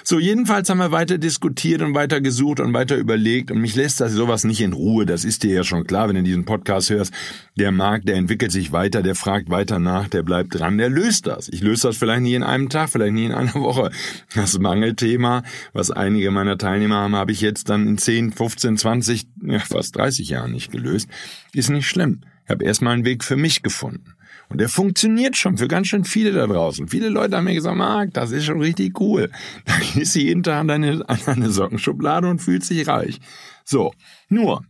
So, 0.03 0.19
jedenfalls 0.19 0.69
haben 0.69 0.77
wir 0.77 0.91
weiter 0.91 1.17
diskutiert 1.17 1.81
und 1.81 1.93
weiter 1.93 2.21
gesucht 2.21 2.61
und 2.61 2.73
weiter 2.73 2.95
überlegt 2.95 3.51
und 3.51 3.59
mich 3.59 3.75
lässt 3.75 3.99
das 3.99 4.13
sowas 4.13 4.45
nicht 4.45 4.61
in 4.61 4.73
Ruhe. 4.73 5.05
Das 5.05 5.25
ist 5.25 5.43
dir 5.43 5.53
ja 5.53 5.63
schon 5.63 5.85
klar, 5.85 6.07
wenn 6.07 6.15
du 6.15 6.23
diesen 6.23 6.45
Podcast 6.45 6.89
hörst. 6.89 7.13
Der 7.57 7.71
Markt, 7.71 8.07
der 8.07 8.15
entwickelt 8.15 8.51
sich 8.51 8.71
weiter, 8.71 9.03
der 9.03 9.15
fragt 9.15 9.49
weiter 9.49 9.79
nach, 9.79 10.07
der 10.07 10.23
bleibt 10.23 10.57
dran, 10.57 10.77
der 10.77 10.89
löst 10.89 11.27
das. 11.27 11.49
Ich 11.49 11.61
löse 11.61 11.89
das 11.89 11.97
vielleicht 11.97 12.21
nie 12.21 12.35
in 12.35 12.43
einem 12.43 12.69
Tag, 12.69 12.89
vielleicht 12.89 13.13
nie 13.13 13.25
in 13.25 13.33
einer 13.33 13.55
Woche. 13.55 13.91
Das 14.33 14.57
Mangelthema, 14.57 15.43
was 15.73 15.91
einige 15.91 16.31
meiner 16.31 16.57
Teilnehmer 16.57 16.95
haben, 16.95 17.15
habe 17.15 17.33
ich 17.33 17.41
jetzt 17.41 17.69
dann 17.69 17.87
in 17.87 17.97
10, 17.97 18.31
15, 18.31 18.77
20, 18.77 19.27
ja, 19.45 19.59
fast 19.59 19.95
30 19.97 20.12
30 20.13 20.29
Jahren 20.29 20.51
nicht 20.51 20.71
gelöst, 20.71 21.09
ist 21.53 21.69
nicht 21.69 21.87
schlimm. 21.87 22.21
Ich 22.45 22.51
habe 22.51 22.65
erstmal 22.65 22.93
einen 22.93 23.05
Weg 23.05 23.23
für 23.23 23.35
mich 23.35 23.63
gefunden. 23.63 24.15
Und 24.49 24.59
der 24.59 24.69
funktioniert 24.69 25.35
schon 25.35 25.57
für 25.57 25.67
ganz 25.67 25.87
schön 25.87 26.03
viele 26.03 26.31
da 26.31 26.45
draußen. 26.45 26.87
Viele 26.87 27.09
Leute 27.09 27.37
haben 27.37 27.45
mir 27.45 27.53
gesagt, 27.53 27.77
Marc, 27.77 28.13
das 28.13 28.31
ist 28.31 28.45
schon 28.45 28.61
richtig 28.61 28.99
cool. 28.99 29.31
Da 29.65 29.73
gehst 29.93 30.15
du 30.15 30.19
jeden 30.19 30.43
Tag 30.43 30.59
an 30.59 30.67
deine, 30.67 31.09
an 31.09 31.19
deine 31.25 31.49
Sockenschublade 31.49 32.27
und 32.27 32.39
fühlst 32.39 32.69
dich 32.69 32.87
reich. 32.87 33.19
So, 33.63 33.93
nur, 34.29 34.65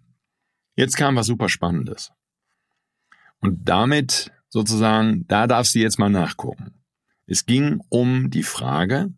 jetzt 0.75 0.95
kam 0.95 1.15
was 1.15 1.27
super 1.27 1.49
Spannendes. 1.49 2.11
Und 3.39 3.67
damit 3.67 4.31
sozusagen, 4.49 5.25
da 5.27 5.47
darfst 5.47 5.75
du 5.75 5.79
jetzt 5.79 5.99
mal 5.99 6.09
nachgucken. 6.09 6.83
Es 7.25 7.45
ging 7.45 7.81
um 7.89 8.29
die 8.29 8.43
Frage, 8.43 9.13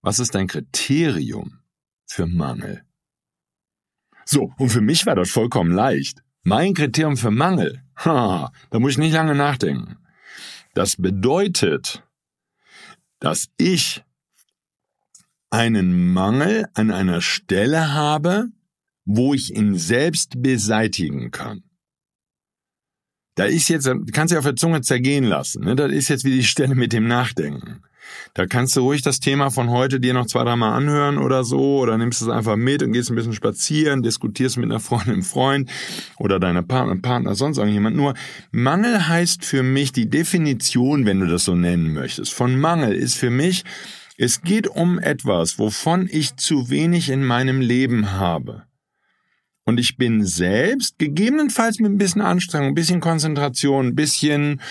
was 0.00 0.20
ist 0.20 0.34
dein 0.34 0.46
Kriterium 0.46 1.60
für 2.06 2.26
Mangel? 2.26 2.87
So, 4.30 4.52
und 4.58 4.68
für 4.68 4.82
mich 4.82 5.06
war 5.06 5.14
das 5.16 5.30
vollkommen 5.30 5.72
leicht. 5.72 6.22
Mein 6.42 6.74
Kriterium 6.74 7.16
für 7.16 7.30
Mangel, 7.30 7.82
ha, 7.96 8.52
da 8.68 8.78
muss 8.78 8.92
ich 8.92 8.98
nicht 8.98 9.14
lange 9.14 9.34
nachdenken. 9.34 9.96
Das 10.74 10.96
bedeutet, 10.96 12.02
dass 13.20 13.48
ich 13.56 14.04
einen 15.48 16.12
Mangel 16.12 16.66
an 16.74 16.90
einer 16.90 17.22
Stelle 17.22 17.94
habe, 17.94 18.48
wo 19.06 19.32
ich 19.32 19.56
ihn 19.56 19.78
selbst 19.78 20.42
beseitigen 20.42 21.30
kann. 21.30 21.62
Da 23.34 23.46
ist 23.46 23.68
jetzt, 23.68 23.90
kannst 24.12 24.34
du 24.34 24.38
auf 24.38 24.44
der 24.44 24.56
Zunge 24.56 24.82
zergehen 24.82 25.24
lassen. 25.24 25.64
Ne? 25.64 25.74
Das 25.74 25.90
ist 25.90 26.08
jetzt 26.08 26.24
wie 26.24 26.36
die 26.36 26.44
Stelle 26.44 26.74
mit 26.74 26.92
dem 26.92 27.06
Nachdenken. 27.06 27.82
Da 28.34 28.46
kannst 28.46 28.76
du 28.76 28.80
ruhig 28.80 29.02
das 29.02 29.20
Thema 29.20 29.50
von 29.50 29.70
heute 29.70 30.00
dir 30.00 30.14
noch 30.14 30.26
zwei, 30.26 30.44
dreimal 30.44 30.72
anhören 30.72 31.18
oder 31.18 31.44
so, 31.44 31.78
oder 31.78 31.98
nimmst 31.98 32.22
es 32.22 32.28
einfach 32.28 32.56
mit 32.56 32.82
und 32.82 32.92
gehst 32.92 33.10
ein 33.10 33.16
bisschen 33.16 33.32
spazieren, 33.32 34.02
diskutierst 34.02 34.56
mit 34.56 34.66
einer 34.66 34.80
Freundin, 34.80 35.14
einem 35.14 35.22
Freund 35.22 35.70
oder 36.18 36.38
deiner 36.38 36.62
Partner, 36.62 36.96
Partner, 36.96 37.34
sonst 37.34 37.58
irgendjemand. 37.58 37.96
Nur 37.96 38.14
Mangel 38.50 39.08
heißt 39.08 39.44
für 39.44 39.62
mich 39.62 39.92
die 39.92 40.08
Definition, 40.08 41.06
wenn 41.06 41.20
du 41.20 41.26
das 41.26 41.44
so 41.44 41.54
nennen 41.54 41.94
möchtest, 41.94 42.32
von 42.32 42.58
Mangel 42.58 42.94
ist 42.94 43.16
für 43.16 43.30
mich, 43.30 43.64
es 44.16 44.42
geht 44.42 44.66
um 44.66 44.98
etwas, 44.98 45.58
wovon 45.58 46.08
ich 46.10 46.36
zu 46.36 46.70
wenig 46.70 47.08
in 47.08 47.24
meinem 47.24 47.60
Leben 47.60 48.12
habe. 48.12 48.64
Und 49.64 49.78
ich 49.78 49.96
bin 49.96 50.24
selbst, 50.24 50.98
gegebenenfalls 50.98 51.78
mit 51.78 51.92
ein 51.92 51.98
bisschen 51.98 52.22
Anstrengung, 52.22 52.68
ein 52.68 52.74
bisschen 52.74 53.00
Konzentration, 53.00 53.88
ein 53.88 53.94
bisschen 53.94 54.62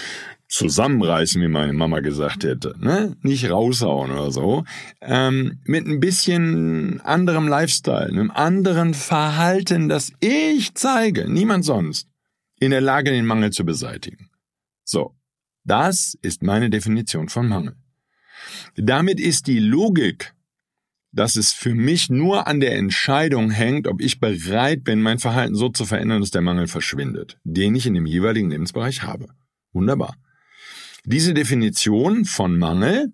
zusammenreißen, 0.47 1.41
wie 1.41 1.47
meine 1.47 1.73
Mama 1.73 1.99
gesagt 1.99 2.43
hätte, 2.43 2.75
ne? 2.79 3.15
Nicht 3.21 3.49
raushauen 3.49 4.11
oder 4.11 4.31
so. 4.31 4.63
Ähm, 5.01 5.59
mit 5.65 5.85
ein 5.85 5.99
bisschen 5.99 7.01
anderem 7.01 7.47
Lifestyle, 7.47 8.07
einem 8.07 8.31
anderen 8.31 8.93
Verhalten, 8.93 9.89
das 9.89 10.13
ich 10.19 10.73
zeige, 10.75 11.29
niemand 11.29 11.65
sonst, 11.65 12.07
in 12.59 12.71
der 12.71 12.81
Lage, 12.81 13.11
den 13.11 13.25
Mangel 13.25 13.51
zu 13.51 13.65
beseitigen. 13.65 14.29
So. 14.83 15.13
Das 15.63 16.17
ist 16.21 16.43
meine 16.43 16.69
Definition 16.69 17.27
von 17.27 17.49
Mangel. 17.49 17.75
Damit 18.77 19.19
ist 19.19 19.47
die 19.47 19.59
Logik, 19.59 20.33
dass 21.11 21.35
es 21.35 21.51
für 21.51 21.73
mich 21.73 22.09
nur 22.09 22.47
an 22.47 22.61
der 22.61 22.77
Entscheidung 22.77 23.51
hängt, 23.51 23.85
ob 23.87 23.99
ich 24.01 24.21
bereit 24.21 24.85
bin, 24.85 25.01
mein 25.01 25.19
Verhalten 25.19 25.55
so 25.55 25.67
zu 25.67 25.83
verändern, 25.83 26.21
dass 26.21 26.31
der 26.31 26.41
Mangel 26.41 26.67
verschwindet, 26.67 27.37
den 27.43 27.75
ich 27.75 27.85
in 27.85 27.95
dem 27.95 28.05
jeweiligen 28.05 28.49
Lebensbereich 28.49 29.03
habe. 29.03 29.27
Wunderbar. 29.73 30.15
Diese 31.09 31.33
Definition 31.33 32.25
von 32.25 32.59
Mangel, 32.59 33.13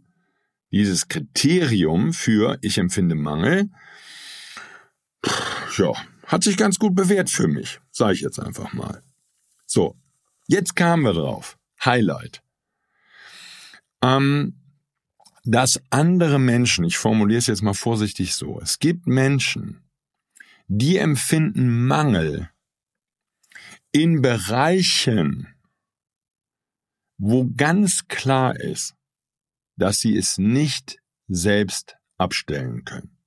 dieses 0.71 1.09
Kriterium 1.09 2.11
für 2.11 2.57
ich 2.61 2.79
empfinde 2.79 3.13
Mangel, 3.13 3.69
ja, 5.77 5.93
hat 6.25 6.43
sich 6.43 6.57
ganz 6.57 6.79
gut 6.79 6.95
bewährt 6.95 7.29
für 7.29 7.47
mich, 7.47 7.79
sage 7.91 8.13
ich 8.13 8.21
jetzt 8.21 8.39
einfach 8.39 8.73
mal. 8.73 9.03
So, 9.67 9.95
jetzt 10.47 10.75
kamen 10.75 11.03
wir 11.03 11.13
drauf. 11.13 11.59
Highlight. 11.85 12.41
Ähm, 14.01 14.59
dass 15.43 15.79
andere 15.91 16.39
Menschen, 16.39 16.85
ich 16.85 16.97
formuliere 16.97 17.37
es 17.37 17.45
jetzt 17.45 17.61
mal 17.61 17.75
vorsichtig 17.75 18.33
so, 18.33 18.59
es 18.59 18.79
gibt 18.79 19.05
Menschen, 19.05 19.83
die 20.67 20.97
empfinden 20.97 21.85
Mangel 21.85 22.49
in 23.91 24.23
Bereichen, 24.23 25.52
wo 27.25 27.49
ganz 27.55 28.09
klar 28.09 28.59
ist, 28.59 28.95
dass 29.77 30.01
sie 30.01 30.17
es 30.17 30.37
nicht 30.37 30.97
selbst 31.29 31.95
abstellen 32.17 32.83
können. 32.83 33.17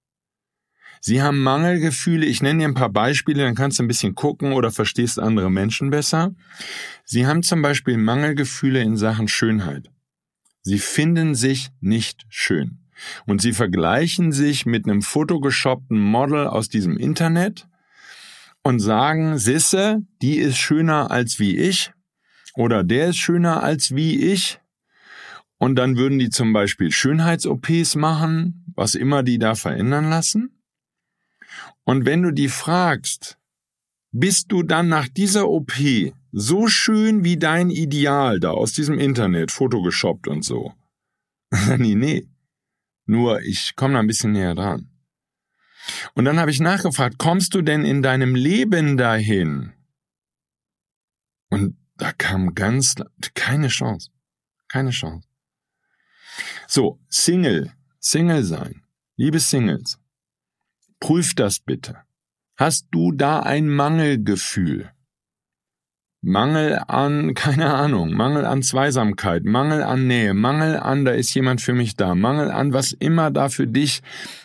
Sie 1.00 1.22
haben 1.22 1.42
Mangelgefühle. 1.42 2.26
Ich 2.26 2.42
nenne 2.42 2.58
dir 2.60 2.68
ein 2.68 2.74
paar 2.74 2.90
Beispiele, 2.90 3.42
dann 3.42 3.54
kannst 3.54 3.78
du 3.78 3.82
ein 3.82 3.88
bisschen 3.88 4.14
gucken 4.14 4.52
oder 4.52 4.70
verstehst 4.70 5.18
andere 5.18 5.50
Menschen 5.50 5.88
besser. 5.88 6.34
Sie 7.06 7.26
haben 7.26 7.42
zum 7.42 7.62
Beispiel 7.62 7.96
Mangelgefühle 7.96 8.82
in 8.82 8.98
Sachen 8.98 9.28
Schönheit. 9.28 9.90
Sie 10.60 10.78
finden 10.78 11.34
sich 11.34 11.70
nicht 11.80 12.26
schön. 12.28 12.80
Und 13.26 13.40
sie 13.40 13.54
vergleichen 13.54 14.30
sich 14.30 14.66
mit 14.66 14.84
einem 14.84 15.00
fotogeshoppten 15.00 15.98
Model 15.98 16.48
aus 16.48 16.68
diesem 16.68 16.98
Internet 16.98 17.66
und 18.62 18.78
sagen, 18.80 19.38
Sisse, 19.38 20.02
die 20.20 20.36
ist 20.36 20.58
schöner 20.58 21.10
als 21.10 21.38
wie 21.38 21.56
ich 21.56 21.92
oder 22.56 22.82
der 22.82 23.08
ist 23.10 23.18
schöner 23.18 23.62
als 23.62 23.94
wie 23.94 24.20
ich. 24.32 24.60
Und 25.58 25.76
dann 25.76 25.96
würden 25.96 26.18
die 26.18 26.30
zum 26.30 26.52
Beispiel 26.52 26.90
Schönheits-OPs 26.90 27.94
machen, 27.94 28.64
was 28.74 28.94
immer 28.94 29.22
die 29.22 29.38
da 29.38 29.54
verändern 29.54 30.10
lassen. 30.10 30.60
Und 31.84 32.04
wenn 32.04 32.22
du 32.22 32.32
die 32.32 32.48
fragst, 32.48 33.38
bist 34.10 34.50
du 34.52 34.62
dann 34.62 34.88
nach 34.88 35.08
dieser 35.08 35.48
OP 35.48 35.72
so 36.32 36.66
schön 36.66 37.24
wie 37.24 37.36
dein 37.36 37.70
Ideal 37.70 38.40
da 38.40 38.50
aus 38.50 38.72
diesem 38.72 38.98
Internet, 38.98 39.50
Photoshoppt 39.52 40.28
und 40.28 40.44
so? 40.44 40.74
nee, 41.78 41.94
nee. 41.94 42.28
Nur 43.06 43.40
ich 43.42 43.76
komme 43.76 43.94
da 43.94 44.00
ein 44.00 44.06
bisschen 44.06 44.32
näher 44.32 44.54
dran. 44.54 44.90
Und 46.14 46.24
dann 46.24 46.38
habe 46.38 46.50
ich 46.50 46.60
nachgefragt, 46.60 47.18
kommst 47.18 47.54
du 47.54 47.62
denn 47.62 47.84
in 47.84 48.02
deinem 48.02 48.34
Leben 48.34 48.96
dahin? 48.96 49.72
Da 51.96 52.12
kam 52.12 52.54
ganz, 52.54 52.94
keine 53.34 53.68
Chance. 53.68 54.10
Keine 54.68 54.90
Chance. 54.90 55.28
So, 56.66 57.00
Single, 57.08 57.72
Single 58.00 58.44
sein. 58.44 58.82
Liebe 59.16 59.40
Singles, 59.40 59.98
prüft 61.00 61.38
das 61.38 61.60
bitte. 61.60 62.02
Hast 62.56 62.88
du 62.90 63.12
da 63.12 63.40
ein 63.40 63.68
Mangelgefühl? 63.68 64.92
Mangel 66.22 66.82
an, 66.88 67.34
keine 67.34 67.72
Ahnung, 67.74 68.12
Mangel 68.12 68.44
an 68.44 68.62
Zweisamkeit, 68.62 69.44
Mangel 69.44 69.82
an 69.82 70.06
Nähe, 70.06 70.34
Mangel 70.34 70.76
an, 70.76 71.04
da 71.04 71.12
ist 71.12 71.34
jemand 71.34 71.60
für 71.60 71.72
mich 71.72 71.96
da, 71.96 72.14
Mangel 72.14 72.50
an, 72.50 72.72
was 72.72 72.92
immer 72.92 73.30
da 73.30 73.48
für 73.48 73.66
dich, 73.66 74.02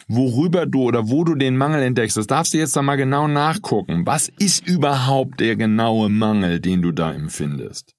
worüber 0.08 0.66
du 0.66 0.84
oder 0.84 1.10
wo 1.10 1.24
du 1.24 1.36
den 1.36 1.58
Mangel 1.58 1.82
entdeckst, 1.82 2.18
das 2.18 2.28
darfst 2.28 2.54
du 2.54 2.58
jetzt 2.58 2.76
da 2.76 2.82
mal 2.82 2.98
genau 2.98 3.28
nachgucken. 3.28 4.06
Was 4.06 4.30
ist 4.40 4.68
überhaupt 4.68 5.40
der 5.40 5.56
genaue 5.56 6.10
Mangel, 6.10 6.60
den 6.60 6.82
du 6.82 6.92
da 6.92 7.14
empfindest? 7.14 7.96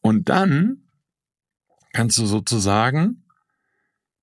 Und 0.00 0.28
dann 0.28 0.84
kannst 1.92 2.18
du 2.18 2.26
sozusagen 2.26 3.24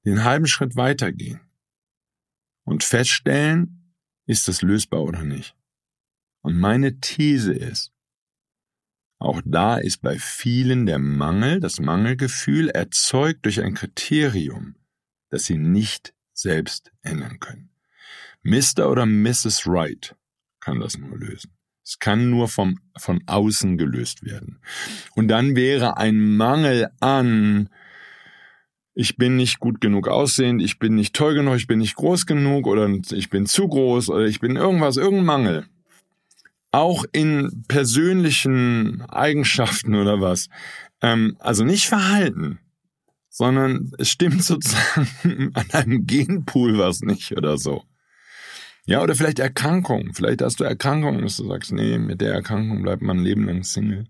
den 0.06 0.24
halben 0.24 0.48
Schritt 0.48 0.76
weitergehen 0.76 1.42
und 2.64 2.84
feststellen, 2.84 3.94
ist 4.26 4.48
das 4.48 4.62
lösbar 4.62 5.02
oder 5.02 5.24
nicht. 5.24 5.56
Und 6.42 6.58
meine 6.58 7.00
These 7.00 7.54
ist, 7.54 7.93
auch 9.24 9.42
da 9.46 9.78
ist 9.78 10.02
bei 10.02 10.18
vielen 10.20 10.86
der 10.86 11.00
Mangel, 11.00 11.60
das 11.60 11.80
Mangelgefühl 11.80 12.70
erzeugt 12.70 13.46
durch 13.46 13.62
ein 13.62 13.74
Kriterium, 13.74 14.76
das 15.30 15.46
sie 15.46 15.58
nicht 15.58 16.14
selbst 16.34 16.92
ändern 17.02 17.40
können. 17.40 17.70
Mr. 18.44 18.90
oder 18.90 19.06
Mrs. 19.06 19.66
Wright 19.66 20.16
kann 20.60 20.80
das 20.80 20.98
nur 20.98 21.18
lösen. 21.18 21.52
Es 21.86 22.00
kann 22.00 22.30
nur 22.30 22.48
vom, 22.48 22.80
von 22.98 23.22
außen 23.26 23.78
gelöst 23.78 24.24
werden. 24.26 24.60
Und 25.16 25.28
dann 25.28 25.56
wäre 25.56 25.98
ein 25.98 26.36
Mangel 26.38 26.90
an, 27.00 27.70
ich 28.94 29.18
bin 29.18 29.36
nicht 29.36 29.60
gut 29.60 29.82
genug 29.82 30.08
aussehend, 30.08 30.62
ich 30.62 30.80
bin 30.80 30.96
nicht 30.96 31.16
toll 31.16 31.34
genug, 31.34 31.56
ich 31.56 31.68
bin 31.68 31.80
nicht 31.80 31.96
groß 31.96 32.26
genug 32.26 32.68
oder 32.68 32.90
ich 33.12 33.30
bin 33.30 33.46
zu 33.46 33.68
groß 33.68 34.10
oder 34.10 34.26
ich 34.26 34.40
bin 34.40 34.56
irgendwas, 34.56 34.98
irgendein 34.98 35.26
Mangel. 35.26 35.66
Auch 36.74 37.06
in 37.12 37.64
persönlichen 37.68 39.04
Eigenschaften 39.04 39.94
oder 39.94 40.22
was. 40.22 40.50
Ähm, 41.02 41.38
also 41.40 41.64
nicht 41.64 41.88
Verhalten, 41.88 42.58
sondern 43.30 43.92
es 44.00 44.10
stimmt 44.10 44.44
sozusagen 44.44 45.52
an 45.54 45.70
einem 45.72 46.08
Genpool 46.08 46.80
was 46.80 47.02
nicht 47.02 47.32
oder 47.38 47.58
so. 47.58 47.84
Ja, 48.86 49.04
oder 49.04 49.14
vielleicht 49.14 49.38
Erkrankungen. 49.38 50.14
Vielleicht 50.16 50.42
hast 50.42 50.60
du 50.60 50.64
Erkrankungen, 50.64 51.22
dass 51.22 51.38
du 51.38 51.48
sagst, 51.48 51.72
nee, 51.72 52.00
mit 52.00 52.22
der 52.22 52.34
Erkrankung 52.34 52.82
bleibt 52.82 53.04
man 53.04 53.20
ein 53.20 53.24
Leben 53.24 53.46
lang 53.46 53.64
Single. 53.64 54.08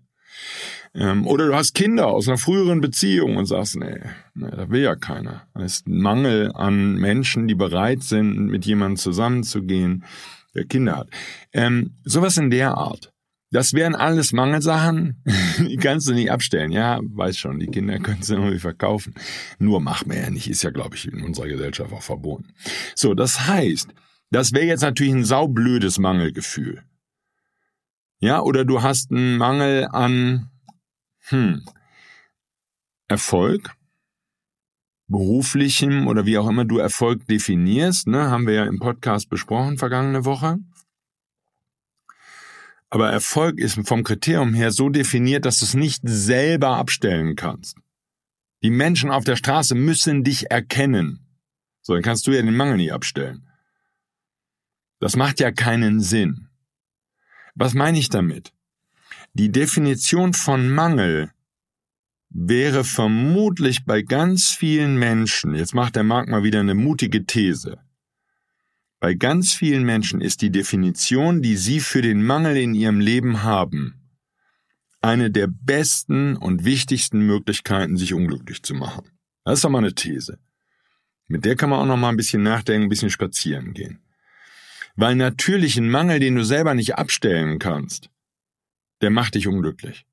Ähm, 0.94 1.26
oder 1.26 1.48
du 1.48 1.54
hast 1.54 1.74
Kinder 1.74 2.06
aus 2.06 2.28
einer 2.28 2.38
früheren 2.38 2.80
Beziehung 2.80 3.36
und 3.36 3.44
sagst, 3.44 3.76
nee, 3.76 4.00
nee 4.34 4.50
da 4.50 4.70
will 4.70 4.82
ja 4.82 4.96
keiner. 4.96 5.46
Das 5.54 5.76
ist 5.76 5.86
ein 5.86 6.00
Mangel 6.00 6.50
an 6.54 6.94
Menschen, 6.94 7.46
die 7.46 7.54
bereit 7.54 8.02
sind, 8.02 8.46
mit 8.46 8.64
jemandem 8.64 8.96
zusammenzugehen, 8.96 10.04
der 10.54 10.64
Kinder 10.64 10.96
hat. 10.96 11.08
Ähm, 11.52 11.96
sowas 12.04 12.36
in 12.36 12.50
der 12.50 12.76
Art. 12.76 13.12
Das 13.50 13.72
wären 13.72 13.94
alles 13.94 14.32
Mangelsachen, 14.32 15.22
die 15.58 15.76
kannst 15.76 16.08
du 16.08 16.12
nicht 16.12 16.30
abstellen. 16.30 16.72
Ja, 16.72 16.98
weiß 17.02 17.38
schon, 17.38 17.60
die 17.60 17.68
Kinder 17.68 17.98
können 18.00 18.22
sie 18.22 18.34
irgendwie 18.34 18.58
verkaufen. 18.58 19.14
Nur 19.58 19.80
macht 19.80 20.06
man 20.06 20.16
ja 20.16 20.30
nicht, 20.30 20.50
ist 20.50 20.64
ja, 20.64 20.70
glaube 20.70 20.96
ich, 20.96 21.06
in 21.06 21.22
unserer 21.22 21.46
Gesellschaft 21.46 21.92
auch 21.92 22.02
verboten. 22.02 22.48
So, 22.96 23.14
das 23.14 23.46
heißt, 23.46 23.88
das 24.30 24.52
wäre 24.52 24.66
jetzt 24.66 24.80
natürlich 24.80 25.12
ein 25.12 25.24
saublödes 25.24 25.98
Mangelgefühl. 25.98 26.82
Ja, 28.18 28.40
oder 28.40 28.64
du 28.64 28.82
hast 28.82 29.12
einen 29.12 29.36
Mangel 29.36 29.86
an 29.92 30.50
hm, 31.26 31.64
Erfolg, 33.06 33.76
beruflichem 35.14 36.08
oder 36.08 36.26
wie 36.26 36.38
auch 36.38 36.48
immer 36.48 36.64
du 36.64 36.78
Erfolg 36.78 37.24
definierst, 37.28 38.08
ne, 38.08 38.30
haben 38.30 38.48
wir 38.48 38.54
ja 38.54 38.64
im 38.64 38.80
Podcast 38.80 39.30
besprochen 39.30 39.78
vergangene 39.78 40.24
Woche. 40.24 40.58
Aber 42.90 43.10
Erfolg 43.10 43.60
ist 43.60 43.78
vom 43.86 44.02
Kriterium 44.02 44.54
her 44.54 44.72
so 44.72 44.88
definiert, 44.88 45.44
dass 45.44 45.60
du 45.60 45.66
es 45.66 45.74
nicht 45.74 46.02
selber 46.04 46.76
abstellen 46.78 47.36
kannst. 47.36 47.76
Die 48.64 48.70
Menschen 48.70 49.12
auf 49.12 49.22
der 49.22 49.36
Straße 49.36 49.76
müssen 49.76 50.24
dich 50.24 50.50
erkennen. 50.50 51.20
So, 51.80 51.94
dann 51.94 52.02
kannst 52.02 52.26
du 52.26 52.32
ja 52.32 52.42
den 52.42 52.56
Mangel 52.56 52.76
nicht 52.76 52.92
abstellen. 52.92 53.48
Das 54.98 55.14
macht 55.14 55.38
ja 55.38 55.52
keinen 55.52 56.00
Sinn. 56.00 56.48
Was 57.54 57.74
meine 57.74 57.98
ich 57.98 58.08
damit? 58.08 58.52
Die 59.34 59.52
Definition 59.52 60.32
von 60.32 60.68
Mangel 60.70 61.30
wäre 62.34 62.84
vermutlich 62.84 63.86
bei 63.86 64.02
ganz 64.02 64.50
vielen 64.50 64.98
Menschen, 64.98 65.54
jetzt 65.54 65.74
macht 65.74 65.96
der 65.96 66.02
Markt 66.02 66.28
mal 66.28 66.42
wieder 66.42 66.60
eine 66.60 66.74
mutige 66.74 67.24
These, 67.24 67.78
bei 69.04 69.12
ganz 69.12 69.52
vielen 69.52 69.84
Menschen 69.84 70.22
ist 70.22 70.40
die 70.40 70.50
Definition, 70.50 71.42
die 71.42 71.58
sie 71.58 71.80
für 71.80 72.00
den 72.00 72.22
Mangel 72.22 72.56
in 72.56 72.74
ihrem 72.74 73.00
Leben 73.00 73.42
haben, 73.42 74.00
eine 75.02 75.30
der 75.30 75.46
besten 75.46 76.36
und 76.36 76.64
wichtigsten 76.64 77.20
Möglichkeiten, 77.20 77.98
sich 77.98 78.14
unglücklich 78.14 78.62
zu 78.62 78.74
machen. 78.74 79.10
Das 79.44 79.58
ist 79.58 79.64
doch 79.64 79.68
mal 79.68 79.80
eine 79.80 79.94
These. 79.94 80.38
Mit 81.28 81.44
der 81.44 81.54
kann 81.54 81.68
man 81.68 81.80
auch 81.80 81.86
noch 81.86 81.98
mal 81.98 82.08
ein 82.08 82.16
bisschen 82.16 82.42
nachdenken, 82.42 82.86
ein 82.86 82.88
bisschen 82.88 83.10
spazieren 83.10 83.74
gehen. 83.74 84.00
Weil 84.96 85.16
natürlich 85.16 85.76
ein 85.76 85.90
Mangel, 85.90 86.18
den 86.18 86.36
du 86.36 86.42
selber 86.42 86.72
nicht 86.72 86.94
abstellen 86.94 87.58
kannst, 87.58 88.08
der 89.02 89.10
macht 89.10 89.34
dich 89.34 89.46
unglücklich. 89.46 90.06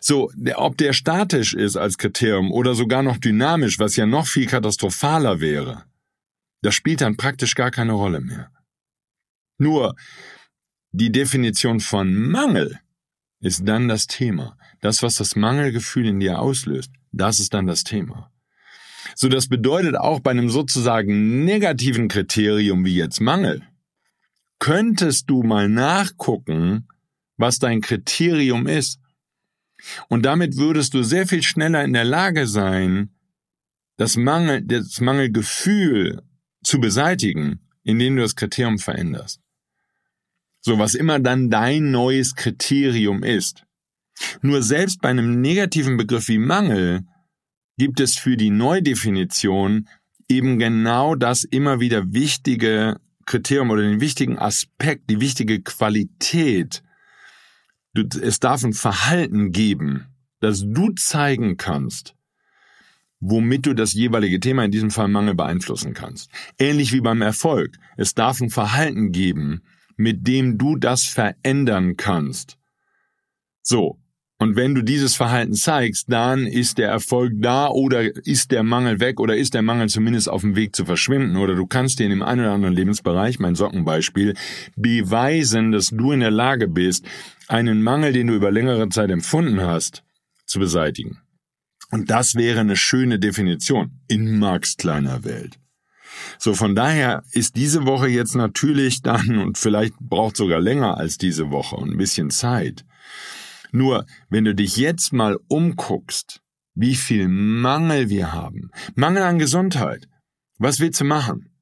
So, 0.00 0.30
ob 0.54 0.76
der 0.78 0.92
statisch 0.92 1.54
ist 1.54 1.76
als 1.76 1.98
Kriterium 1.98 2.52
oder 2.52 2.74
sogar 2.74 3.02
noch 3.02 3.18
dynamisch, 3.18 3.78
was 3.78 3.96
ja 3.96 4.06
noch 4.06 4.26
viel 4.26 4.46
katastrophaler 4.46 5.40
wäre, 5.40 5.84
das 6.62 6.74
spielt 6.74 7.00
dann 7.00 7.16
praktisch 7.16 7.54
gar 7.54 7.70
keine 7.70 7.92
Rolle 7.92 8.20
mehr. 8.20 8.50
Nur 9.58 9.94
die 10.92 11.12
Definition 11.12 11.80
von 11.80 12.14
Mangel 12.14 12.80
ist 13.40 13.68
dann 13.68 13.88
das 13.88 14.06
Thema. 14.06 14.56
Das, 14.80 15.02
was 15.02 15.16
das 15.16 15.36
Mangelgefühl 15.36 16.06
in 16.06 16.20
dir 16.20 16.40
auslöst, 16.40 16.90
das 17.12 17.38
ist 17.38 17.54
dann 17.54 17.66
das 17.66 17.84
Thema. 17.84 18.30
So, 19.14 19.28
das 19.28 19.48
bedeutet 19.48 19.96
auch 19.96 20.20
bei 20.20 20.30
einem 20.30 20.48
sozusagen 20.48 21.44
negativen 21.44 22.08
Kriterium 22.08 22.84
wie 22.84 22.96
jetzt 22.96 23.20
Mangel, 23.20 23.62
könntest 24.58 25.28
du 25.28 25.42
mal 25.42 25.68
nachgucken, 25.68 26.88
was 27.36 27.58
dein 27.58 27.80
Kriterium 27.80 28.66
ist. 28.66 28.98
Und 30.08 30.24
damit 30.24 30.56
würdest 30.56 30.94
du 30.94 31.02
sehr 31.02 31.26
viel 31.26 31.42
schneller 31.42 31.84
in 31.84 31.92
der 31.92 32.04
Lage 32.04 32.46
sein, 32.46 33.10
das 33.96 34.16
Mangel, 34.16 34.62
das 34.62 35.00
Mangelgefühl 35.00 36.22
zu 36.62 36.80
beseitigen, 36.80 37.60
indem 37.82 38.16
du 38.16 38.22
das 38.22 38.36
Kriterium 38.36 38.78
veränderst. 38.78 39.40
So, 40.60 40.78
was 40.78 40.94
immer 40.94 41.18
dann 41.18 41.50
dein 41.50 41.90
neues 41.90 42.34
Kriterium 42.34 43.22
ist. 43.22 43.64
Nur 44.40 44.62
selbst 44.62 45.02
bei 45.02 45.10
einem 45.10 45.40
negativen 45.40 45.96
Begriff 45.96 46.28
wie 46.28 46.38
Mangel 46.38 47.02
gibt 47.76 48.00
es 48.00 48.16
für 48.16 48.36
die 48.36 48.50
Neudefinition 48.50 49.88
eben 50.28 50.58
genau 50.58 51.16
das 51.16 51.44
immer 51.44 51.80
wieder 51.80 52.12
wichtige 52.12 53.00
Kriterium 53.26 53.70
oder 53.70 53.82
den 53.82 54.00
wichtigen 54.00 54.38
Aspekt, 54.38 55.10
die 55.10 55.20
wichtige 55.20 55.60
Qualität. 55.62 56.82
Es 57.94 58.40
darf 58.40 58.64
ein 58.64 58.72
Verhalten 58.72 59.52
geben, 59.52 60.06
das 60.40 60.64
du 60.66 60.90
zeigen 60.90 61.56
kannst, 61.56 62.14
womit 63.20 63.66
du 63.66 63.74
das 63.74 63.94
jeweilige 63.94 64.40
Thema, 64.40 64.64
in 64.64 64.70
diesem 64.70 64.90
Fall 64.90 65.08
Mangel, 65.08 65.34
beeinflussen 65.34 65.94
kannst. 65.94 66.30
Ähnlich 66.58 66.92
wie 66.92 67.00
beim 67.00 67.22
Erfolg. 67.22 67.76
Es 67.96 68.14
darf 68.14 68.40
ein 68.40 68.50
Verhalten 68.50 69.12
geben, 69.12 69.62
mit 69.96 70.26
dem 70.26 70.58
du 70.58 70.76
das 70.76 71.04
verändern 71.04 71.96
kannst. 71.96 72.58
So. 73.62 73.98
Und 74.36 74.56
wenn 74.56 74.74
du 74.74 74.82
dieses 74.82 75.14
Verhalten 75.14 75.54
zeigst, 75.54 76.12
dann 76.12 76.46
ist 76.46 76.76
der 76.76 76.88
Erfolg 76.88 77.32
da 77.36 77.68
oder 77.68 78.02
ist 78.26 78.50
der 78.50 78.64
Mangel 78.64 78.98
weg 78.98 79.20
oder 79.20 79.36
ist 79.36 79.54
der 79.54 79.62
Mangel 79.62 79.88
zumindest 79.88 80.28
auf 80.28 80.40
dem 80.40 80.56
Weg 80.56 80.74
zu 80.74 80.84
verschwinden 80.84 81.36
oder 81.36 81.54
du 81.54 81.66
kannst 81.66 81.98
dir 81.98 82.04
in 82.04 82.10
dem 82.10 82.22
einen 82.22 82.40
oder 82.40 82.52
anderen 82.52 82.74
Lebensbereich, 82.74 83.38
mein 83.38 83.54
Sockenbeispiel, 83.54 84.34
beweisen, 84.76 85.70
dass 85.70 85.90
du 85.90 86.10
in 86.10 86.20
der 86.20 86.32
Lage 86.32 86.66
bist, 86.66 87.06
einen 87.48 87.82
Mangel, 87.82 88.12
den 88.12 88.28
du 88.28 88.34
über 88.34 88.50
längere 88.50 88.88
Zeit 88.88 89.10
empfunden 89.10 89.60
hast, 89.60 90.04
zu 90.46 90.58
beseitigen. 90.58 91.18
Und 91.90 92.10
das 92.10 92.34
wäre 92.34 92.60
eine 92.60 92.76
schöne 92.76 93.18
Definition 93.18 94.00
in 94.08 94.38
Marx 94.38 94.76
kleiner 94.76 95.24
Welt. 95.24 95.58
So, 96.38 96.54
von 96.54 96.74
daher 96.74 97.22
ist 97.32 97.56
diese 97.56 97.86
Woche 97.86 98.08
jetzt 98.08 98.34
natürlich 98.34 99.02
dann 99.02 99.38
und 99.38 99.58
vielleicht 99.58 99.94
braucht 100.00 100.36
sogar 100.36 100.60
länger 100.60 100.96
als 100.96 101.18
diese 101.18 101.50
Woche 101.50 101.76
und 101.76 101.90
ein 101.90 101.98
bisschen 101.98 102.30
Zeit. 102.30 102.84
Nur, 103.72 104.06
wenn 104.30 104.44
du 104.44 104.54
dich 104.54 104.76
jetzt 104.76 105.12
mal 105.12 105.38
umguckst, 105.48 106.40
wie 106.74 106.94
viel 106.94 107.28
Mangel 107.28 108.08
wir 108.08 108.32
haben. 108.32 108.70
Mangel 108.94 109.22
an 109.22 109.38
Gesundheit. 109.38 110.08
Was 110.58 110.80
willst 110.80 111.00
du 111.00 111.04
machen? 111.04 111.53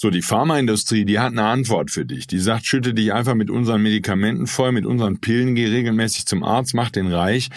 So, 0.00 0.10
die 0.10 0.22
Pharmaindustrie, 0.22 1.04
die 1.04 1.18
hat 1.18 1.32
eine 1.32 1.42
Antwort 1.44 1.90
für 1.90 2.06
dich. 2.06 2.28
Die 2.28 2.38
sagt, 2.38 2.64
schütte 2.64 2.94
dich 2.94 3.12
einfach 3.12 3.34
mit 3.34 3.50
unseren 3.50 3.82
Medikamenten 3.82 4.46
voll, 4.46 4.70
mit 4.72 4.86
unseren 4.86 5.20
Pillen, 5.20 5.56
geh 5.56 5.66
regelmäßig 5.66 6.24
zum 6.24 6.44
Arzt, 6.44 6.72
mach 6.72 6.90
den 6.90 7.12
reich 7.12 7.50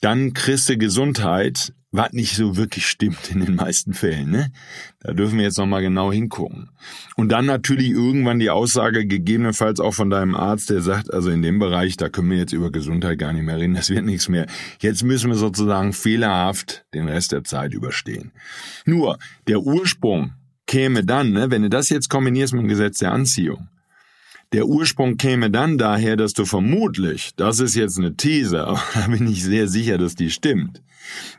dann 0.00 0.32
kriegst 0.32 0.68
du 0.68 0.76
Gesundheit, 0.76 1.72
was 1.90 2.12
nicht 2.12 2.36
so 2.36 2.56
wirklich 2.56 2.86
stimmt 2.86 3.30
in 3.30 3.40
den 3.40 3.54
meisten 3.54 3.94
Fällen. 3.94 4.30
Ne? 4.30 4.52
Da 5.00 5.12
dürfen 5.12 5.38
wir 5.38 5.44
jetzt 5.44 5.58
nochmal 5.58 5.80
genau 5.80 6.12
hingucken. 6.12 6.70
Und 7.16 7.30
dann 7.30 7.46
natürlich 7.46 7.90
irgendwann 7.90 8.38
die 8.38 8.50
Aussage, 8.50 9.06
gegebenenfalls 9.06 9.80
auch 9.80 9.94
von 9.94 10.10
deinem 10.10 10.34
Arzt, 10.34 10.70
der 10.70 10.82
sagt, 10.82 11.12
also 11.12 11.30
in 11.30 11.42
dem 11.42 11.58
Bereich, 11.58 11.96
da 11.96 12.10
können 12.10 12.30
wir 12.30 12.36
jetzt 12.36 12.52
über 12.52 12.70
Gesundheit 12.70 13.18
gar 13.18 13.32
nicht 13.32 13.44
mehr 13.44 13.56
reden, 13.56 13.74
das 13.74 13.90
wird 13.90 14.04
nichts 14.04 14.28
mehr. 14.28 14.46
Jetzt 14.80 15.02
müssen 15.02 15.30
wir 15.30 15.36
sozusagen 15.36 15.94
fehlerhaft 15.94 16.84
den 16.92 17.08
Rest 17.08 17.32
der 17.32 17.44
Zeit 17.44 17.72
überstehen. 17.72 18.32
Nur, 18.84 19.18
der 19.46 19.60
Ursprung 19.60 20.34
käme 20.68 21.04
dann, 21.04 21.32
ne, 21.32 21.50
wenn 21.50 21.62
du 21.62 21.68
das 21.68 21.88
jetzt 21.88 22.08
kombinierst 22.08 22.52
mit 22.52 22.62
dem 22.62 22.68
Gesetz 22.68 22.98
der 22.98 23.10
Anziehung, 23.10 23.68
der 24.52 24.66
Ursprung 24.66 25.16
käme 25.16 25.50
dann 25.50 25.76
daher, 25.76 26.16
dass 26.16 26.32
du 26.32 26.44
vermutlich, 26.44 27.32
das 27.36 27.58
ist 27.58 27.74
jetzt 27.74 27.98
eine 27.98 28.16
These, 28.16 28.64
aber 28.66 28.80
da 28.94 29.08
bin 29.08 29.26
ich 29.26 29.42
sehr 29.42 29.66
sicher, 29.66 29.98
dass 29.98 30.14
die 30.14 30.30
stimmt, 30.30 30.82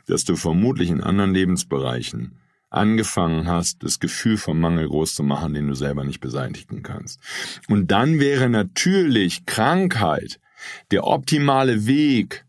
dass 0.06 0.24
du 0.24 0.36
vermutlich 0.36 0.90
in 0.90 1.00
anderen 1.00 1.32
Lebensbereichen 1.32 2.32
angefangen 2.68 3.48
hast, 3.48 3.82
das 3.82 3.98
Gefühl 3.98 4.36
vom 4.36 4.60
Mangel 4.60 4.86
groß 4.88 5.14
zu 5.14 5.24
machen, 5.24 5.54
den 5.54 5.66
du 5.66 5.74
selber 5.74 6.04
nicht 6.04 6.20
beseitigen 6.20 6.82
kannst. 6.82 7.20
Und 7.68 7.90
dann 7.90 8.20
wäre 8.20 8.48
natürlich 8.48 9.44
Krankheit 9.44 10.38
der 10.92 11.04
optimale 11.04 11.86
Weg, 11.86 12.44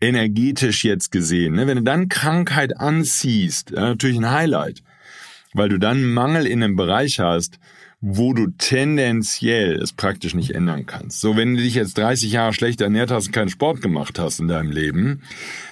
energetisch 0.00 0.82
jetzt 0.82 1.12
gesehen. 1.12 1.54
Ne? 1.54 1.66
Wenn 1.66 1.76
du 1.76 1.82
dann 1.82 2.08
Krankheit 2.08 2.78
anziehst, 2.78 3.72
natürlich 3.72 4.16
ein 4.16 4.30
Highlight, 4.30 4.82
weil 5.54 5.68
du 5.68 5.78
dann 5.78 6.12
Mangel 6.12 6.46
in 6.46 6.62
einem 6.62 6.76
Bereich 6.76 7.20
hast, 7.20 7.58
wo 8.00 8.32
du 8.32 8.46
tendenziell 8.56 9.74
es 9.74 9.92
praktisch 9.92 10.34
nicht 10.34 10.54
ändern 10.54 10.86
kannst. 10.86 11.20
So, 11.20 11.36
wenn 11.36 11.54
du 11.54 11.62
dich 11.62 11.74
jetzt 11.74 11.98
30 11.98 12.32
Jahre 12.32 12.54
schlecht 12.54 12.80
ernährt 12.80 13.10
hast 13.10 13.26
und 13.26 13.32
keinen 13.32 13.50
Sport 13.50 13.82
gemacht 13.82 14.18
hast 14.18 14.40
in 14.40 14.48
deinem 14.48 14.70
Leben, 14.70 15.22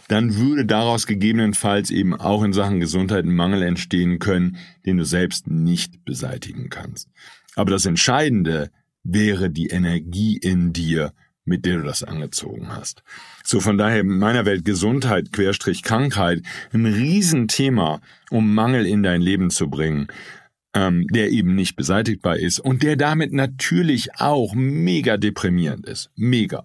dann 0.09 0.37
würde 0.37 0.67
daraus 0.67 1.07
gegebenenfalls 1.07 1.91
eben 1.91 2.15
auch 2.15 2.43
in 2.43 2.53
Sachen 2.53 2.81
Gesundheit 2.81 3.25
ein 3.25 3.35
Mangel 3.35 3.63
entstehen 3.63 4.19
können, 4.19 4.59
den 4.85 4.99
du 4.99 5.05
selbst 5.05 5.49
nicht 5.49 6.05
beseitigen 6.05 6.69
kannst. 6.69 7.09
Aber 7.55 7.71
das 7.71 7.87
Entscheidende 7.87 8.71
wäre 9.05 9.49
die 9.49 9.69
Energie 9.69 10.37
in 10.37 10.75
dir, 10.75 11.13
mit 11.49 11.67
der 11.67 11.79
du 11.79 11.85
das 11.85 12.03
angezogen 12.03 12.69
hast. 12.69 13.03
So 13.43 13.61
von 13.61 13.79
daher 13.79 14.01
in 14.01 14.19
meiner 14.19 14.45
Welt 14.45 14.65
Gesundheit, 14.65 15.33
Querstrich 15.33 15.83
Krankheit, 15.83 16.43
ein 16.73 16.87
Riesenthema, 16.87 18.01
um 18.31 18.55
Mangel 18.55 18.87
in 18.87 19.03
dein 19.03 19.21
Leben 19.21 19.51
zu 19.51 19.69
bringen 19.69 20.09
ähm, 20.75 21.07
der 21.09 21.31
eben 21.31 21.55
nicht 21.55 21.77
beseitigbar 21.77 22.37
ist 22.37 22.61
und 22.61 22.83
der 22.83 22.97
damit 22.97 23.33
natürlich 23.33 24.15
auch 24.17 24.55
mega 24.55 25.17
deprimierend 25.17 25.87
ist. 25.87 26.11
Mega. 26.15 26.65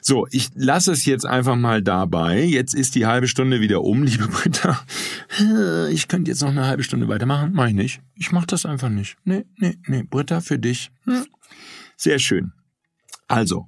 So, 0.00 0.26
ich 0.30 0.50
lasse 0.54 0.92
es 0.92 1.04
jetzt 1.04 1.26
einfach 1.26 1.54
mal 1.54 1.82
dabei. 1.82 2.42
Jetzt 2.42 2.74
ist 2.74 2.94
die 2.94 3.06
halbe 3.06 3.28
Stunde 3.28 3.60
wieder 3.60 3.82
um, 3.82 4.02
liebe 4.02 4.28
Britta. 4.28 4.84
Ich 5.90 6.08
könnte 6.08 6.30
jetzt 6.30 6.42
noch 6.42 6.50
eine 6.50 6.66
halbe 6.66 6.82
Stunde 6.82 7.08
weitermachen. 7.08 7.52
Mach 7.54 7.68
ich 7.68 7.74
nicht. 7.74 8.00
Ich 8.16 8.32
mach 8.32 8.46
das 8.46 8.66
einfach 8.66 8.88
nicht. 8.88 9.16
Nee, 9.24 9.44
nee, 9.58 9.76
nee. 9.86 10.02
Britta, 10.02 10.40
für 10.40 10.58
dich. 10.58 10.90
Hm. 11.04 11.26
Sehr 11.96 12.18
schön. 12.18 12.52
Also, 13.32 13.66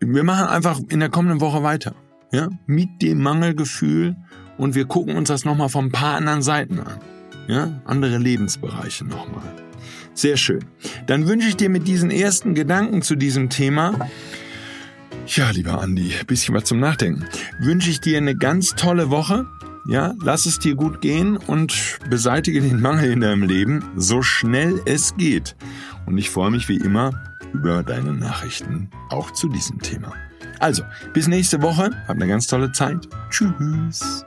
wir 0.00 0.24
machen 0.24 0.48
einfach 0.48 0.80
in 0.88 0.98
der 0.98 1.08
kommenden 1.08 1.40
Woche 1.40 1.62
weiter. 1.62 1.94
Ja, 2.32 2.48
mit 2.66 3.00
dem 3.00 3.22
Mangelgefühl 3.22 4.16
und 4.58 4.74
wir 4.74 4.86
gucken 4.86 5.14
uns 5.14 5.28
das 5.28 5.44
nochmal 5.44 5.68
von 5.68 5.84
ein 5.84 5.92
paar 5.92 6.16
anderen 6.16 6.42
Seiten 6.42 6.80
an. 6.80 6.98
Ja, 7.46 7.80
andere 7.84 8.18
Lebensbereiche 8.18 9.04
nochmal. 9.04 9.54
Sehr 10.14 10.36
schön. 10.36 10.64
Dann 11.06 11.28
wünsche 11.28 11.46
ich 11.46 11.56
dir 11.56 11.68
mit 11.68 11.86
diesen 11.86 12.10
ersten 12.10 12.56
Gedanken 12.56 13.02
zu 13.02 13.14
diesem 13.14 13.50
Thema, 13.50 14.08
ja, 15.28 15.50
lieber 15.50 15.80
Andi, 15.80 16.12
bisschen 16.26 16.56
was 16.56 16.64
zum 16.64 16.80
Nachdenken, 16.80 17.24
wünsche 17.60 17.88
ich 17.88 18.00
dir 18.00 18.18
eine 18.18 18.34
ganz 18.34 18.70
tolle 18.74 19.10
Woche. 19.10 19.46
Ja, 19.86 20.14
lass 20.20 20.46
es 20.46 20.58
dir 20.58 20.74
gut 20.74 21.00
gehen 21.00 21.36
und 21.36 22.00
beseitige 22.10 22.60
den 22.60 22.80
Mangel 22.80 23.12
in 23.12 23.20
deinem 23.20 23.44
Leben 23.44 23.84
so 23.94 24.22
schnell 24.22 24.80
es 24.86 25.14
geht. 25.16 25.54
Und 26.06 26.18
ich 26.18 26.30
freue 26.30 26.50
mich 26.50 26.68
wie 26.68 26.78
immer 26.78 27.12
über 27.52 27.82
deine 27.82 28.12
Nachrichten 28.12 28.90
auch 29.10 29.32
zu 29.32 29.48
diesem 29.48 29.80
Thema. 29.80 30.12
Also, 30.58 30.82
bis 31.12 31.28
nächste 31.28 31.62
Woche. 31.62 31.90
Hab 32.06 32.16
eine 32.16 32.28
ganz 32.28 32.46
tolle 32.46 32.72
Zeit. 32.72 33.08
Tschüss. 33.30 34.24